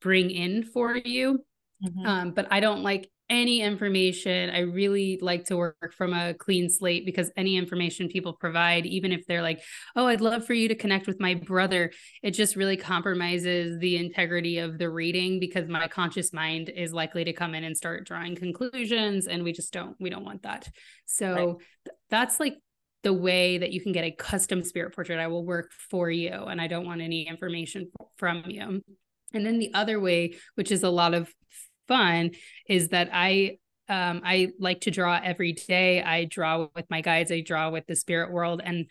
bring 0.00 0.30
in 0.30 0.64
for 0.64 0.96
you. 0.96 1.44
Mm-hmm. 1.84 2.06
Um, 2.06 2.30
but 2.32 2.48
I 2.50 2.60
don't 2.60 2.82
like 2.82 3.10
any 3.30 3.62
information. 3.62 4.50
I 4.50 4.60
really 4.60 5.18
like 5.22 5.44
to 5.46 5.56
work 5.56 5.94
from 5.96 6.12
a 6.12 6.34
clean 6.34 6.68
slate 6.68 7.06
because 7.06 7.30
any 7.36 7.56
information 7.56 8.08
people 8.08 8.32
provide, 8.32 8.86
even 8.86 9.12
if 9.12 9.24
they're 9.26 9.40
like, 9.40 9.62
oh, 9.94 10.08
I'd 10.08 10.20
love 10.20 10.44
for 10.44 10.52
you 10.52 10.66
to 10.68 10.74
connect 10.74 11.06
with 11.06 11.20
my 11.20 11.34
brother, 11.34 11.92
it 12.24 12.32
just 12.32 12.56
really 12.56 12.76
compromises 12.76 13.78
the 13.78 13.96
integrity 13.96 14.58
of 14.58 14.78
the 14.78 14.90
reading 14.90 15.38
because 15.38 15.68
my 15.68 15.86
conscious 15.86 16.32
mind 16.32 16.70
is 16.70 16.92
likely 16.92 17.24
to 17.24 17.32
come 17.32 17.54
in 17.54 17.62
and 17.62 17.76
start 17.76 18.04
drawing 18.04 18.34
conclusions. 18.34 19.28
And 19.28 19.44
we 19.44 19.52
just 19.52 19.72
don't, 19.72 19.96
we 20.00 20.10
don't 20.10 20.24
want 20.24 20.42
that. 20.42 20.68
So 21.06 21.34
right. 21.34 21.94
that's 22.10 22.40
like 22.40 22.56
the 23.04 23.12
way 23.12 23.58
that 23.58 23.72
you 23.72 23.80
can 23.80 23.92
get 23.92 24.04
a 24.04 24.10
custom 24.10 24.64
spirit 24.64 24.92
portrait. 24.94 25.20
I 25.20 25.28
will 25.28 25.46
work 25.46 25.70
for 25.88 26.10
you 26.10 26.32
and 26.32 26.60
I 26.60 26.66
don't 26.66 26.84
want 26.84 27.00
any 27.00 27.28
information 27.28 27.92
from 28.16 28.42
you. 28.48 28.82
And 29.32 29.44
then 29.44 29.58
the 29.58 29.72
other 29.74 30.00
way, 30.00 30.34
which 30.54 30.72
is 30.72 30.82
a 30.82 30.90
lot 30.90 31.14
of 31.14 31.32
fun, 31.88 32.32
is 32.68 32.88
that 32.88 33.10
I 33.12 33.58
um, 33.88 34.22
I 34.24 34.50
like 34.60 34.82
to 34.82 34.92
draw 34.92 35.20
every 35.22 35.52
day. 35.52 36.00
I 36.00 36.24
draw 36.24 36.68
with 36.76 36.88
my 36.90 37.00
guides. 37.00 37.32
I 37.32 37.40
draw 37.40 37.70
with 37.70 37.86
the 37.86 37.96
spirit 37.96 38.30
world 38.30 38.62
and 38.64 38.86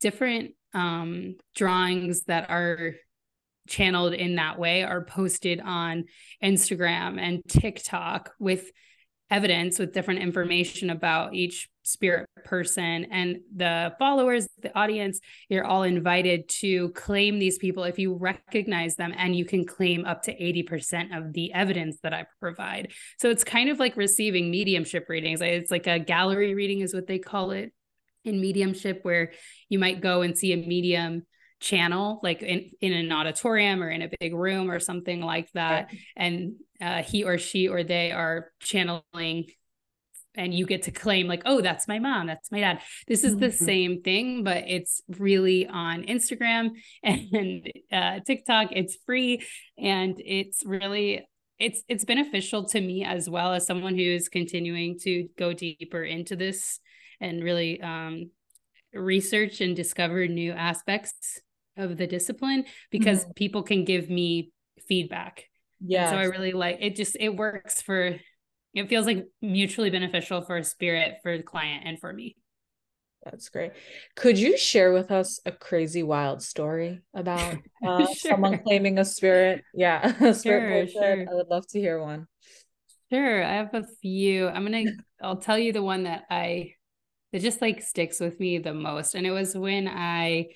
different 0.00 0.52
um, 0.72 1.36
drawings 1.54 2.22
that 2.24 2.48
are 2.48 2.94
channeled 3.68 4.14
in 4.14 4.36
that 4.36 4.58
way 4.58 4.82
are 4.82 5.04
posted 5.04 5.60
on 5.60 6.04
Instagram 6.42 7.20
and 7.20 7.42
TikTok 7.48 8.32
with 8.38 8.70
evidence 9.30 9.78
with 9.78 9.94
different 9.94 10.20
information 10.20 10.90
about 10.90 11.34
each 11.34 11.69
spirit 11.82 12.28
person 12.44 13.06
and 13.10 13.38
the 13.56 13.92
followers 13.98 14.46
the 14.62 14.76
audience 14.78 15.18
you're 15.48 15.64
all 15.64 15.82
invited 15.82 16.48
to 16.48 16.90
claim 16.90 17.38
these 17.38 17.58
people 17.58 17.84
if 17.84 17.98
you 17.98 18.14
recognize 18.14 18.96
them 18.96 19.14
and 19.16 19.34
you 19.34 19.44
can 19.44 19.64
claim 19.64 20.04
up 20.04 20.22
to 20.22 20.32
80% 20.32 21.16
of 21.16 21.32
the 21.32 21.52
evidence 21.52 21.98
that 22.02 22.12
i 22.12 22.24
provide. 22.40 22.92
So 23.18 23.30
it's 23.30 23.44
kind 23.44 23.68
of 23.70 23.78
like 23.78 23.96
receiving 23.96 24.50
mediumship 24.50 25.08
readings. 25.08 25.40
It's 25.40 25.70
like 25.70 25.86
a 25.86 25.98
gallery 25.98 26.54
reading 26.54 26.80
is 26.80 26.94
what 26.94 27.06
they 27.06 27.18
call 27.18 27.52
it 27.52 27.72
in 28.24 28.40
mediumship 28.40 29.00
where 29.02 29.32
you 29.68 29.78
might 29.78 30.00
go 30.00 30.22
and 30.22 30.36
see 30.36 30.52
a 30.52 30.56
medium 30.56 31.26
channel 31.60 32.20
like 32.22 32.42
in, 32.42 32.70
in 32.80 32.92
an 32.92 33.12
auditorium 33.12 33.82
or 33.82 33.90
in 33.90 34.02
a 34.02 34.10
big 34.20 34.34
room 34.34 34.70
or 34.70 34.80
something 34.80 35.20
like 35.20 35.50
that. 35.52 35.90
And 36.16 36.54
uh, 36.80 37.02
he 37.02 37.24
or 37.24 37.38
she 37.38 37.68
or 37.68 37.82
they 37.82 38.12
are 38.12 38.50
channeling 38.60 39.46
and 40.36 40.54
you 40.54 40.64
get 40.64 40.82
to 40.82 40.90
claim 40.90 41.26
like 41.26 41.42
oh 41.44 41.60
that's 41.60 41.88
my 41.88 41.98
mom 41.98 42.26
that's 42.26 42.52
my 42.52 42.60
dad 42.60 42.80
this 43.08 43.24
is 43.24 43.36
the 43.36 43.46
mm-hmm. 43.46 43.64
same 43.64 44.02
thing 44.02 44.44
but 44.44 44.64
it's 44.66 45.02
really 45.18 45.66
on 45.66 46.04
instagram 46.04 46.70
and 47.02 47.70
uh, 47.92 48.20
tiktok 48.26 48.68
it's 48.70 48.96
free 49.06 49.42
and 49.78 50.14
it's 50.24 50.64
really 50.64 51.26
it's 51.58 51.82
it's 51.88 52.04
beneficial 52.04 52.64
to 52.64 52.80
me 52.80 53.04
as 53.04 53.28
well 53.28 53.52
as 53.52 53.66
someone 53.66 53.94
who 53.94 54.02
is 54.02 54.28
continuing 54.28 54.98
to 54.98 55.28
go 55.38 55.52
deeper 55.52 56.02
into 56.02 56.34
this 56.34 56.80
and 57.20 57.44
really 57.44 57.80
um, 57.82 58.30
research 58.94 59.60
and 59.60 59.76
discover 59.76 60.26
new 60.26 60.52
aspects 60.52 61.40
of 61.76 61.96
the 61.96 62.06
discipline 62.06 62.64
because 62.90 63.20
mm-hmm. 63.20 63.32
people 63.32 63.62
can 63.62 63.84
give 63.84 64.08
me 64.08 64.52
feedback. 64.88 65.44
Yeah. 65.84 66.10
So 66.10 66.16
I 66.16 66.24
really 66.24 66.52
like 66.52 66.78
it 66.80 66.96
just 66.96 67.16
it 67.18 67.36
works 67.36 67.80
for 67.82 68.16
it 68.74 68.88
feels 68.88 69.06
like 69.06 69.26
mutually 69.42 69.90
beneficial 69.90 70.42
for 70.42 70.56
a 70.56 70.64
spirit 70.64 71.16
for 71.22 71.36
the 71.36 71.42
client 71.42 71.84
and 71.86 71.98
for 71.98 72.12
me. 72.12 72.36
That's 73.24 73.48
great. 73.50 73.72
Could 74.16 74.38
you 74.38 74.56
share 74.56 74.92
with 74.92 75.10
us 75.10 75.40
a 75.44 75.52
crazy 75.52 76.02
wild 76.02 76.42
story 76.42 77.00
about 77.12 77.56
uh, 77.86 78.06
sure. 78.06 78.32
someone 78.32 78.62
claiming 78.62 78.98
a 78.98 79.04
spirit? 79.04 79.62
Yeah, 79.74 80.14
a 80.24 80.34
spirit 80.34 80.90
sure, 80.90 81.02
sure. 81.02 81.26
I 81.30 81.34
would 81.34 81.48
love 81.48 81.66
to 81.68 81.80
hear 81.80 82.00
one. 82.00 82.26
Sure, 83.12 83.44
I 83.44 83.54
have 83.54 83.74
a 83.74 83.84
few. 84.00 84.48
I'm 84.48 84.64
gonna. 84.64 84.84
I'll 85.20 85.36
tell 85.36 85.58
you 85.58 85.72
the 85.72 85.82
one 85.82 86.04
that 86.04 86.24
I 86.30 86.74
that 87.32 87.42
just 87.42 87.60
like 87.60 87.82
sticks 87.82 88.20
with 88.20 88.40
me 88.40 88.58
the 88.58 88.72
most, 88.72 89.14
and 89.14 89.26
it 89.26 89.32
was 89.32 89.54
when 89.54 89.88
I 89.88 90.48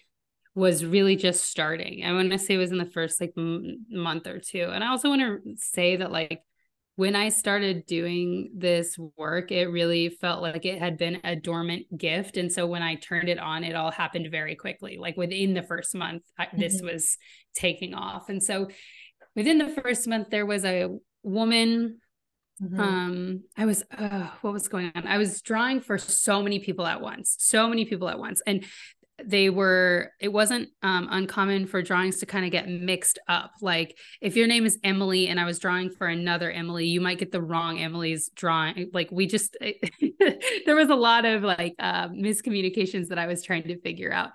was 0.54 0.84
really 0.84 1.16
just 1.16 1.44
starting. 1.44 2.04
I 2.04 2.12
want 2.12 2.30
to 2.30 2.38
say 2.38 2.54
it 2.54 2.58
was 2.58 2.70
in 2.70 2.78
the 2.78 2.84
first 2.86 3.20
like 3.20 3.32
m- 3.36 3.84
month 3.90 4.26
or 4.26 4.38
two. 4.38 4.68
And 4.72 4.84
I 4.84 4.88
also 4.88 5.08
want 5.08 5.20
to 5.20 5.40
say 5.56 5.96
that 5.96 6.12
like 6.12 6.42
when 6.96 7.16
I 7.16 7.28
started 7.30 7.86
doing 7.86 8.50
this 8.56 8.96
work, 9.16 9.50
it 9.50 9.66
really 9.66 10.10
felt 10.10 10.42
like 10.42 10.64
it 10.64 10.78
had 10.78 10.96
been 10.96 11.20
a 11.24 11.34
dormant 11.34 11.86
gift. 11.96 12.36
And 12.36 12.52
so 12.52 12.66
when 12.66 12.82
I 12.82 12.94
turned 12.94 13.28
it 13.28 13.38
on, 13.38 13.64
it 13.64 13.74
all 13.74 13.90
happened 13.90 14.28
very 14.30 14.54
quickly. 14.54 14.96
Like 14.98 15.16
within 15.16 15.54
the 15.54 15.62
first 15.62 15.94
month, 15.94 16.22
mm-hmm. 16.40 16.60
this 16.60 16.80
was 16.80 17.16
taking 17.56 17.94
off. 17.94 18.28
And 18.28 18.40
so 18.42 18.68
within 19.34 19.58
the 19.58 19.68
first 19.70 20.06
month, 20.06 20.30
there 20.30 20.46
was 20.46 20.64
a 20.64 20.88
woman. 21.24 21.98
Mm-hmm. 22.62 22.80
Um, 22.80 23.42
I 23.56 23.66
was, 23.66 23.82
uh, 23.98 24.28
what 24.42 24.52
was 24.52 24.68
going 24.68 24.92
on? 24.94 25.08
I 25.08 25.18
was 25.18 25.42
drawing 25.42 25.80
for 25.80 25.98
so 25.98 26.42
many 26.42 26.60
people 26.60 26.86
at 26.86 27.00
once, 27.00 27.34
so 27.40 27.66
many 27.66 27.86
people 27.86 28.08
at 28.08 28.20
once. 28.20 28.40
And 28.46 28.64
they 29.22 29.48
were 29.48 30.12
it 30.20 30.32
wasn't 30.32 30.68
um, 30.82 31.08
uncommon 31.10 31.66
for 31.66 31.82
drawings 31.82 32.18
to 32.18 32.26
kind 32.26 32.44
of 32.44 32.50
get 32.50 32.68
mixed 32.68 33.18
up. 33.28 33.52
Like 33.60 33.96
if 34.20 34.36
your 34.36 34.46
name 34.46 34.66
is 34.66 34.78
emily 34.82 35.28
and 35.28 35.38
i 35.38 35.44
was 35.44 35.58
drawing 35.58 35.90
for 35.90 36.06
another 36.06 36.50
emily 36.50 36.86
you 36.86 37.00
might 37.00 37.18
get 37.18 37.32
the 37.32 37.42
wrong 37.42 37.78
emily's 37.78 38.28
drawing. 38.30 38.90
Like 38.92 39.10
we 39.12 39.26
just 39.26 39.56
there 40.66 40.76
was 40.76 40.90
a 40.90 40.94
lot 40.94 41.24
of 41.24 41.42
like 41.42 41.74
uh, 41.78 42.08
miscommunications 42.08 43.08
that 43.08 43.18
i 43.18 43.26
was 43.26 43.42
trying 43.42 43.62
to 43.64 43.80
figure 43.80 44.12
out 44.12 44.30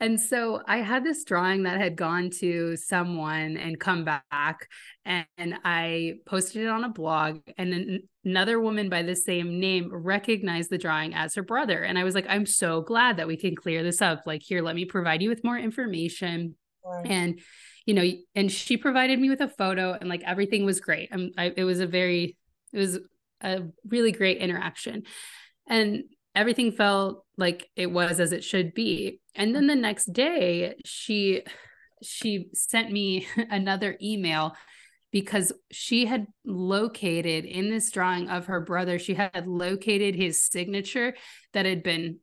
and 0.00 0.20
so 0.20 0.62
I 0.66 0.78
had 0.78 1.04
this 1.04 1.24
drawing 1.24 1.64
that 1.64 1.78
had 1.78 1.96
gone 1.96 2.30
to 2.40 2.76
someone 2.76 3.56
and 3.56 3.78
come 3.78 4.04
back, 4.04 4.68
and, 5.04 5.26
I 5.64 6.14
posted 6.26 6.62
it 6.62 6.68
on 6.68 6.84
a 6.84 6.88
blog. 6.88 7.40
And 7.58 8.00
another 8.24 8.60
woman 8.60 8.88
by 8.88 9.02
the 9.02 9.16
same 9.16 9.60
name 9.60 9.90
recognized 9.92 10.70
the 10.70 10.78
drawing 10.78 11.14
as 11.14 11.34
her 11.34 11.42
brother. 11.42 11.82
And 11.82 11.98
I 11.98 12.04
was 12.04 12.14
like, 12.14 12.26
I'm 12.28 12.46
so 12.46 12.80
glad 12.82 13.16
that 13.18 13.26
we 13.26 13.36
can 13.36 13.54
clear 13.54 13.82
this 13.82 14.00
up. 14.00 14.22
Like, 14.26 14.42
here, 14.42 14.62
let 14.62 14.74
me 14.74 14.84
provide 14.84 15.22
you 15.22 15.28
with 15.28 15.44
more 15.44 15.58
information. 15.58 16.56
Right. 16.84 17.06
And 17.06 17.40
you 17.86 17.94
know, 17.94 18.08
and 18.34 18.52
she 18.52 18.76
provided 18.76 19.18
me 19.18 19.30
with 19.30 19.40
a 19.40 19.48
photo, 19.48 19.92
and 19.92 20.08
like 20.08 20.22
everything 20.24 20.64
was 20.64 20.80
great. 20.80 21.08
Um, 21.12 21.30
I, 21.36 21.52
it 21.56 21.64
was 21.64 21.80
a 21.80 21.86
very, 21.86 22.36
it 22.72 22.78
was 22.78 22.98
a 23.40 23.62
really 23.88 24.12
great 24.12 24.38
interaction. 24.38 25.02
And 25.66 26.04
everything 26.34 26.72
felt 26.72 27.24
like 27.36 27.68
it 27.76 27.90
was 27.90 28.20
as 28.20 28.32
it 28.32 28.44
should 28.44 28.74
be. 28.74 29.20
And 29.34 29.54
then 29.54 29.66
the 29.66 29.74
next 29.74 30.12
day 30.12 30.74
she 30.84 31.42
she 32.02 32.48
sent 32.54 32.90
me 32.90 33.26
another 33.50 33.96
email 34.02 34.54
because 35.12 35.52
she 35.72 36.06
had 36.06 36.26
located 36.44 37.44
in 37.44 37.68
this 37.68 37.90
drawing 37.90 38.28
of 38.28 38.46
her 38.46 38.60
brother 38.60 38.98
she 38.98 39.14
had 39.14 39.46
located 39.46 40.14
his 40.14 40.40
signature 40.40 41.14
that 41.52 41.66
had 41.66 41.82
been 41.82 42.18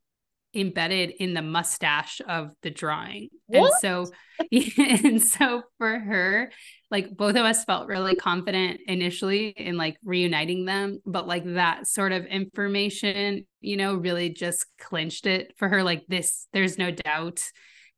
embedded 0.53 1.12
in 1.19 1.33
the 1.33 1.41
mustache 1.41 2.21
of 2.27 2.51
the 2.62 2.69
drawing. 2.69 3.29
What? 3.47 3.71
And 3.83 4.07
so 4.07 4.12
and 4.77 5.21
so 5.21 5.63
for 5.77 5.99
her, 5.99 6.51
like 6.89 7.15
both 7.15 7.36
of 7.36 7.45
us 7.45 7.63
felt 7.65 7.88
really 7.88 8.15
confident 8.15 8.81
initially 8.88 9.49
in 9.49 9.77
like 9.77 9.97
reuniting 10.03 10.65
them, 10.65 10.99
but 11.05 11.27
like 11.27 11.43
that 11.53 11.88
sort 11.88 12.12
of 12.12 12.25
information, 12.25 13.45
you 13.62 13.77
know, 13.77 13.95
really 13.95 14.29
just 14.29 14.65
clinched 14.79 15.25
it 15.25 15.53
for 15.57 15.67
her 15.69 15.83
like 15.83 16.05
this 16.07 16.47
there's 16.53 16.77
no 16.77 16.91
doubt 16.91 17.43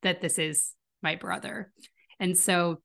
that 0.02 0.22
this 0.22 0.40
is 0.40 0.74
my 1.02 1.16
brother. 1.16 1.72
And 2.20 2.38
so 2.38 2.82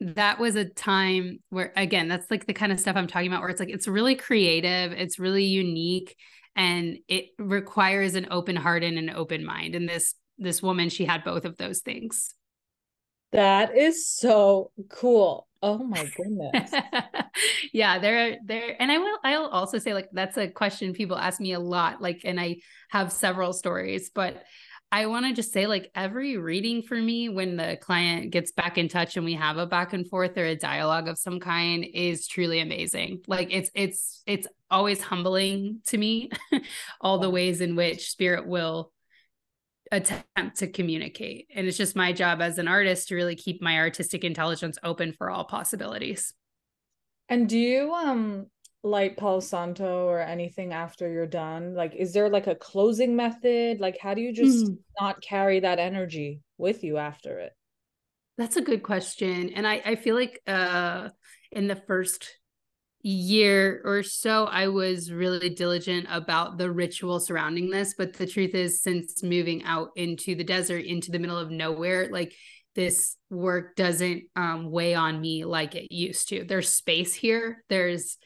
that 0.00 0.38
was 0.40 0.56
a 0.56 0.64
time 0.64 1.38
where 1.50 1.72
again 1.76 2.08
that's 2.08 2.28
like 2.28 2.44
the 2.46 2.52
kind 2.52 2.72
of 2.72 2.80
stuff 2.80 2.96
i'm 2.96 3.06
talking 3.06 3.28
about 3.28 3.40
where 3.40 3.50
it's 3.50 3.60
like 3.60 3.68
it's 3.68 3.86
really 3.86 4.16
creative 4.16 4.90
it's 4.90 5.18
really 5.18 5.44
unique 5.44 6.16
and 6.56 6.98
it 7.08 7.26
requires 7.38 8.14
an 8.14 8.28
open 8.30 8.56
heart 8.56 8.82
and 8.82 8.98
an 8.98 9.10
open 9.10 9.44
mind. 9.44 9.74
And 9.74 9.88
this 9.88 10.14
this 10.38 10.62
woman 10.62 10.88
she 10.88 11.04
had 11.04 11.24
both 11.24 11.44
of 11.44 11.56
those 11.56 11.80
things. 11.80 12.34
That 13.32 13.76
is 13.76 14.08
so 14.08 14.70
cool. 14.90 15.48
Oh 15.62 15.78
my 15.78 16.06
goodness. 16.16 16.72
Yeah 17.72 17.98
there 17.98 18.36
there 18.44 18.76
and 18.80 18.92
i 18.92 18.98
will 18.98 19.18
i'll 19.24 19.46
also 19.46 19.78
say 19.78 19.94
like 19.94 20.08
that's 20.12 20.36
a 20.36 20.46
question 20.46 20.92
people 20.92 21.16
ask 21.16 21.40
me 21.40 21.52
a 21.54 21.60
lot 21.60 22.02
like 22.02 22.20
and 22.24 22.38
i 22.38 22.56
have 22.90 23.10
several 23.10 23.54
stories 23.54 24.10
but 24.14 24.44
I 24.94 25.06
want 25.06 25.24
to 25.24 25.32
just 25.32 25.54
say, 25.54 25.66
like, 25.66 25.90
every 25.94 26.36
reading 26.36 26.82
for 26.82 26.96
me, 26.96 27.30
when 27.30 27.56
the 27.56 27.78
client 27.80 28.30
gets 28.30 28.52
back 28.52 28.76
in 28.76 28.88
touch 28.88 29.16
and 29.16 29.24
we 29.24 29.32
have 29.32 29.56
a 29.56 29.64
back 29.64 29.94
and 29.94 30.06
forth 30.06 30.36
or 30.36 30.44
a 30.44 30.54
dialogue 30.54 31.08
of 31.08 31.18
some 31.18 31.40
kind, 31.40 31.82
is 31.94 32.26
truly 32.26 32.60
amazing. 32.60 33.22
Like, 33.26 33.48
it's, 33.50 33.70
it's, 33.74 34.22
it's 34.26 34.46
always 34.70 35.00
humbling 35.00 35.80
to 35.86 35.96
me, 35.96 36.30
all 37.00 37.18
the 37.18 37.30
ways 37.30 37.62
in 37.62 37.74
which 37.74 38.10
spirit 38.10 38.46
will 38.46 38.92
attempt 39.90 40.58
to 40.58 40.66
communicate. 40.66 41.48
And 41.54 41.66
it's 41.66 41.78
just 41.78 41.96
my 41.96 42.12
job 42.12 42.42
as 42.42 42.58
an 42.58 42.68
artist 42.68 43.08
to 43.08 43.14
really 43.14 43.36
keep 43.36 43.62
my 43.62 43.78
artistic 43.78 44.24
intelligence 44.24 44.76
open 44.84 45.14
for 45.14 45.30
all 45.30 45.44
possibilities. 45.44 46.34
And 47.30 47.48
do 47.48 47.58
you, 47.58 47.94
um, 47.94 48.46
light 48.82 49.16
Palo 49.16 49.40
Santo 49.40 50.06
or 50.06 50.20
anything 50.20 50.72
after 50.72 51.10
you're 51.10 51.26
done? 51.26 51.74
Like, 51.74 51.94
is 51.94 52.12
there 52.12 52.28
like 52.28 52.46
a 52.46 52.54
closing 52.54 53.14
method? 53.16 53.80
Like, 53.80 53.98
how 54.00 54.14
do 54.14 54.20
you 54.20 54.32
just 54.32 54.66
mm. 54.66 54.78
not 55.00 55.22
carry 55.22 55.60
that 55.60 55.78
energy 55.78 56.40
with 56.58 56.82
you 56.82 56.98
after 56.98 57.38
it? 57.38 57.52
That's 58.38 58.56
a 58.56 58.62
good 58.62 58.82
question. 58.82 59.50
And 59.50 59.66
I, 59.66 59.82
I 59.84 59.94
feel 59.96 60.14
like 60.14 60.40
uh 60.46 61.10
in 61.52 61.68
the 61.68 61.76
first 61.76 62.38
year 63.02 63.82
or 63.84 64.02
so, 64.02 64.44
I 64.44 64.68
was 64.68 65.12
really 65.12 65.50
diligent 65.50 66.06
about 66.08 66.56
the 66.56 66.70
ritual 66.70 67.20
surrounding 67.20 67.68
this. 67.70 67.94
But 67.96 68.14
the 68.14 68.26
truth 68.26 68.54
is, 68.54 68.82
since 68.82 69.22
moving 69.22 69.64
out 69.64 69.90
into 69.96 70.34
the 70.34 70.44
desert, 70.44 70.84
into 70.84 71.10
the 71.10 71.18
middle 71.18 71.38
of 71.38 71.50
nowhere, 71.50 72.08
like 72.10 72.34
this 72.74 73.16
work 73.28 73.76
doesn't 73.76 74.24
um, 74.34 74.70
weigh 74.70 74.94
on 74.94 75.20
me 75.20 75.44
like 75.44 75.74
it 75.74 75.92
used 75.92 76.28
to. 76.28 76.44
There's 76.44 76.72
space 76.72 77.12
here. 77.12 77.62
There's 77.68 78.16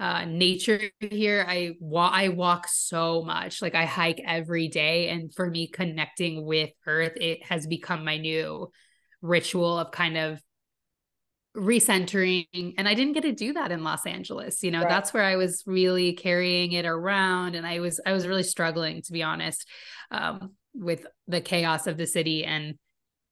uh, 0.00 0.24
nature 0.24 0.80
here. 0.98 1.44
I 1.46 1.72
walk 1.78 2.14
I 2.14 2.28
walk 2.28 2.66
so 2.68 3.22
much. 3.22 3.60
Like 3.60 3.74
I 3.74 3.84
hike 3.84 4.20
every 4.26 4.66
day 4.68 5.10
and 5.10 5.32
for 5.32 5.48
me 5.48 5.68
connecting 5.68 6.46
with 6.46 6.70
earth 6.86 7.12
it 7.16 7.44
has 7.44 7.66
become 7.66 8.02
my 8.02 8.16
new 8.16 8.70
ritual 9.20 9.78
of 9.78 9.92
kind 9.92 10.16
of 10.16 10.40
recentering 11.54 12.46
and 12.78 12.88
I 12.88 12.94
didn't 12.94 13.12
get 13.12 13.24
to 13.24 13.32
do 13.32 13.52
that 13.52 13.72
in 13.72 13.84
Los 13.84 14.06
Angeles. 14.06 14.62
You 14.62 14.70
know, 14.70 14.80
right. 14.80 14.88
that's 14.88 15.12
where 15.12 15.22
I 15.22 15.36
was 15.36 15.62
really 15.66 16.14
carrying 16.14 16.72
it 16.72 16.86
around 16.86 17.54
and 17.54 17.66
I 17.66 17.80
was 17.80 18.00
I 18.06 18.12
was 18.12 18.26
really 18.26 18.42
struggling 18.42 19.02
to 19.02 19.12
be 19.12 19.22
honest 19.22 19.68
um, 20.10 20.52
with 20.72 21.06
the 21.28 21.42
chaos 21.42 21.86
of 21.86 21.98
the 21.98 22.06
city 22.06 22.46
and 22.46 22.76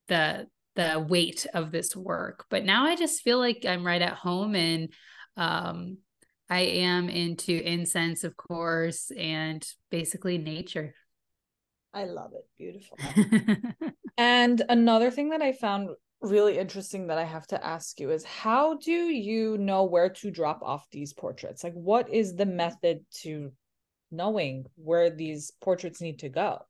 the 0.09 0.47
the 0.77 1.03
weight 1.09 1.47
of 1.55 1.73
this 1.73 1.97
work. 1.97 2.45
But 2.51 2.67
now 2.67 2.85
I 2.85 2.95
just 2.95 3.23
feel 3.23 3.39
like 3.39 3.65
I'm 3.67 3.87
right 3.87 4.03
at 4.03 4.13
home 4.13 4.55
and 4.55 4.93
um 5.39 5.97
I 6.51 6.61
am 6.61 7.09
into 7.09 7.53
incense, 7.53 8.25
of 8.25 8.37
course, 8.37 9.11
and 9.17 9.67
basically 9.91 10.39
nature. 10.39 10.95
I 11.93 12.05
love 12.05 12.33
it. 12.35 12.47
Beautiful. 12.57 12.99
and 14.19 14.63
another 14.69 15.11
thing 15.11 15.31
that 15.31 15.43
I 15.43 15.53
found 15.53 15.91
really 16.21 16.59
interesting 16.59 17.07
that 17.09 17.19
I 17.19 17.25
have 17.25 17.47
to 17.49 17.65
ask 17.65 18.01
you 18.01 18.11
is 18.11 18.25
how 18.25 18.77
do 18.79 18.91
you 18.91 19.57
know 19.59 19.85
where 19.85 20.09
to 20.09 20.31
drop 20.31 20.63
off 20.63 20.87
these 20.91 21.13
portraits? 21.13 21.63
Like, 21.63 21.75
what 21.75 22.13
is 22.13 22.35
the 22.35 22.47
method 22.47 23.05
to 23.23 23.53
knowing 24.11 24.65
where 24.77 25.11
these 25.11 25.53
portraits 25.61 26.01
need 26.01 26.21
to 26.21 26.29
go 26.29 26.61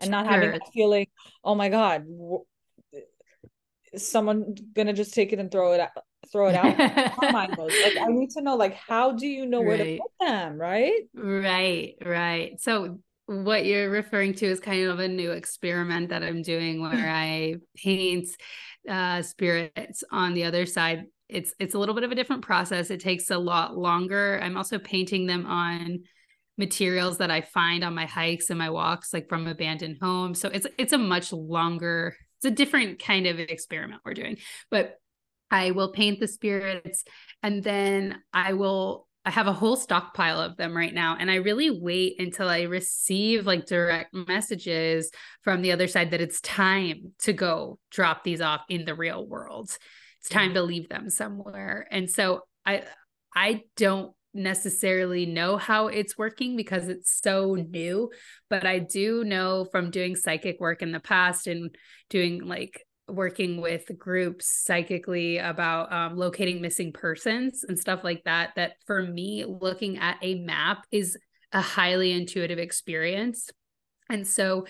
and 0.00 0.10
not 0.10 0.26
sure. 0.26 0.32
having 0.32 0.50
that 0.52 0.68
feeling, 0.72 1.06
oh 1.44 1.54
my 1.54 1.68
God, 1.68 2.04
is 3.92 4.08
someone 4.08 4.54
gonna 4.74 4.92
just 4.92 5.14
take 5.14 5.32
it 5.32 5.38
and 5.38 5.50
throw 5.50 5.72
it 5.72 5.80
out 5.80 5.90
throw 6.30 6.48
it 6.48 6.54
out 6.54 6.78
like 7.22 7.96
i 7.98 8.06
need 8.08 8.30
to 8.30 8.40
know 8.40 8.56
like 8.56 8.74
how 8.74 9.12
do 9.12 9.26
you 9.26 9.46
know 9.46 9.60
right. 9.60 9.66
where 9.66 9.76
to 9.78 9.98
put 9.98 10.26
them 10.26 10.58
right? 10.58 11.02
Right 11.14 11.94
right. 12.04 12.60
So 12.60 12.98
what 13.26 13.64
you're 13.64 13.90
referring 13.90 14.34
to 14.34 14.46
is 14.46 14.60
kind 14.60 14.86
of 14.86 14.98
a 14.98 15.08
new 15.08 15.30
experiment 15.30 16.10
that 16.10 16.22
i'm 16.22 16.42
doing 16.42 16.80
where 16.80 16.92
i 17.10 17.56
paint 17.76 18.28
uh 18.88 19.22
spirits 19.22 20.04
on 20.10 20.34
the 20.34 20.44
other 20.44 20.66
side. 20.66 21.04
It's 21.28 21.54
it's 21.58 21.74
a 21.74 21.78
little 21.78 21.94
bit 21.94 22.04
of 22.04 22.12
a 22.12 22.16
different 22.16 22.42
process. 22.42 22.90
It 22.90 23.00
takes 23.00 23.30
a 23.30 23.38
lot 23.38 23.76
longer. 23.76 24.40
I'm 24.42 24.56
also 24.56 24.78
painting 24.78 25.26
them 25.26 25.46
on 25.46 26.00
materials 26.58 27.16
that 27.16 27.30
i 27.30 27.40
find 27.40 27.82
on 27.82 27.94
my 27.94 28.04
hikes 28.04 28.50
and 28.50 28.58
my 28.58 28.68
walks 28.68 29.14
like 29.14 29.28
from 29.28 29.46
abandoned 29.46 29.98
homes. 30.02 30.40
So 30.40 30.48
it's 30.48 30.66
it's 30.76 30.92
a 30.92 30.98
much 30.98 31.32
longer 31.32 32.16
it's 32.40 32.46
a 32.46 32.50
different 32.50 32.98
kind 33.02 33.26
of 33.26 33.38
experiment 33.38 34.00
we're 34.04 34.14
doing. 34.14 34.38
But 34.70 34.99
I 35.50 35.72
will 35.72 35.92
paint 35.92 36.20
the 36.20 36.28
spirits 36.28 37.04
and 37.42 37.62
then 37.62 38.18
I 38.32 38.52
will 38.54 39.06
I 39.24 39.30
have 39.30 39.46
a 39.46 39.52
whole 39.52 39.76
stockpile 39.76 40.40
of 40.40 40.56
them 40.56 40.74
right 40.74 40.94
now 40.94 41.16
and 41.20 41.30
I 41.30 41.36
really 41.36 41.70
wait 41.70 42.18
until 42.18 42.48
I 42.48 42.62
receive 42.62 43.46
like 43.46 43.66
direct 43.66 44.14
messages 44.14 45.10
from 45.42 45.60
the 45.60 45.72
other 45.72 45.88
side 45.88 46.12
that 46.12 46.22
it's 46.22 46.40
time 46.40 47.12
to 47.20 47.34
go 47.34 47.78
drop 47.90 48.24
these 48.24 48.40
off 48.40 48.62
in 48.70 48.86
the 48.86 48.94
real 48.94 49.26
world. 49.26 49.76
It's 50.20 50.30
time 50.30 50.54
to 50.54 50.62
leave 50.62 50.88
them 50.88 51.10
somewhere. 51.10 51.86
And 51.90 52.10
so 52.10 52.42
I 52.64 52.84
I 53.34 53.62
don't 53.76 54.14
necessarily 54.32 55.26
know 55.26 55.56
how 55.56 55.88
it's 55.88 56.16
working 56.16 56.56
because 56.56 56.88
it's 56.88 57.20
so 57.20 57.54
new, 57.54 58.10
but 58.48 58.64
I 58.64 58.78
do 58.78 59.24
know 59.24 59.66
from 59.70 59.90
doing 59.90 60.16
psychic 60.16 60.60
work 60.60 60.82
in 60.82 60.92
the 60.92 61.00
past 61.00 61.46
and 61.46 61.74
doing 62.08 62.44
like 62.44 62.84
working 63.14 63.60
with 63.60 63.90
groups 63.98 64.46
psychically 64.46 65.38
about 65.38 65.92
um, 65.92 66.16
locating 66.16 66.60
missing 66.60 66.92
persons 66.92 67.64
and 67.66 67.78
stuff 67.78 68.04
like 68.04 68.22
that 68.24 68.50
that 68.56 68.72
for 68.86 69.02
me 69.02 69.44
looking 69.46 69.98
at 69.98 70.16
a 70.22 70.36
map 70.36 70.84
is 70.90 71.16
a 71.52 71.60
highly 71.60 72.12
intuitive 72.12 72.58
experience. 72.58 73.50
And 74.08 74.26
so 74.26 74.66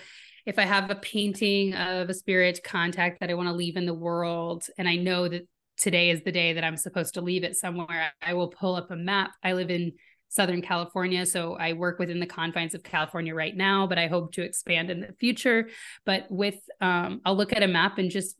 if 0.47 0.59
i 0.59 0.63
have 0.63 0.91
a 0.91 0.95
painting 0.97 1.75
of 1.75 2.09
a 2.09 2.15
spirit 2.15 2.61
contact 2.65 3.21
that 3.21 3.31
i 3.31 3.35
want 3.35 3.49
to 3.49 3.55
leave 3.55 3.77
in 3.77 3.87
the 3.87 3.95
world 3.95 4.65
and 4.79 4.89
i 4.89 4.97
know 4.97 5.29
that 5.29 5.47
today 5.77 6.11
is 6.11 6.23
the 6.25 6.33
day 6.33 6.55
that 6.55 6.65
i'm 6.65 6.77
supposed 6.77 7.15
to 7.15 7.21
leave 7.21 7.45
it 7.45 7.57
somewhere 7.57 8.13
i 8.23 8.33
will 8.33 8.49
pull 8.49 8.75
up 8.75 8.91
a 8.91 8.97
map. 8.97 9.31
I 9.43 9.53
live 9.53 9.71
in 9.71 9.93
Southern 10.31 10.63
California. 10.63 11.27
So 11.27 11.55
I 11.55 11.75
work 11.75 11.99
within 11.99 12.21
the 12.21 12.27
confines 12.27 12.75
of 12.75 12.83
California 12.83 13.35
right 13.35 13.55
now, 13.55 13.87
but 13.87 13.99
I 13.99 14.07
hope 14.07 14.33
to 14.35 14.43
expand 14.43 14.89
in 14.89 15.01
the 15.01 15.13
future. 15.19 15.69
But 16.07 16.27
with, 16.31 16.59
um, 16.81 17.21
I'll 17.25 17.37
look 17.37 17.53
at 17.53 17.63
a 17.63 17.69
map 17.69 17.99
and 17.99 18.11
just 18.11 18.37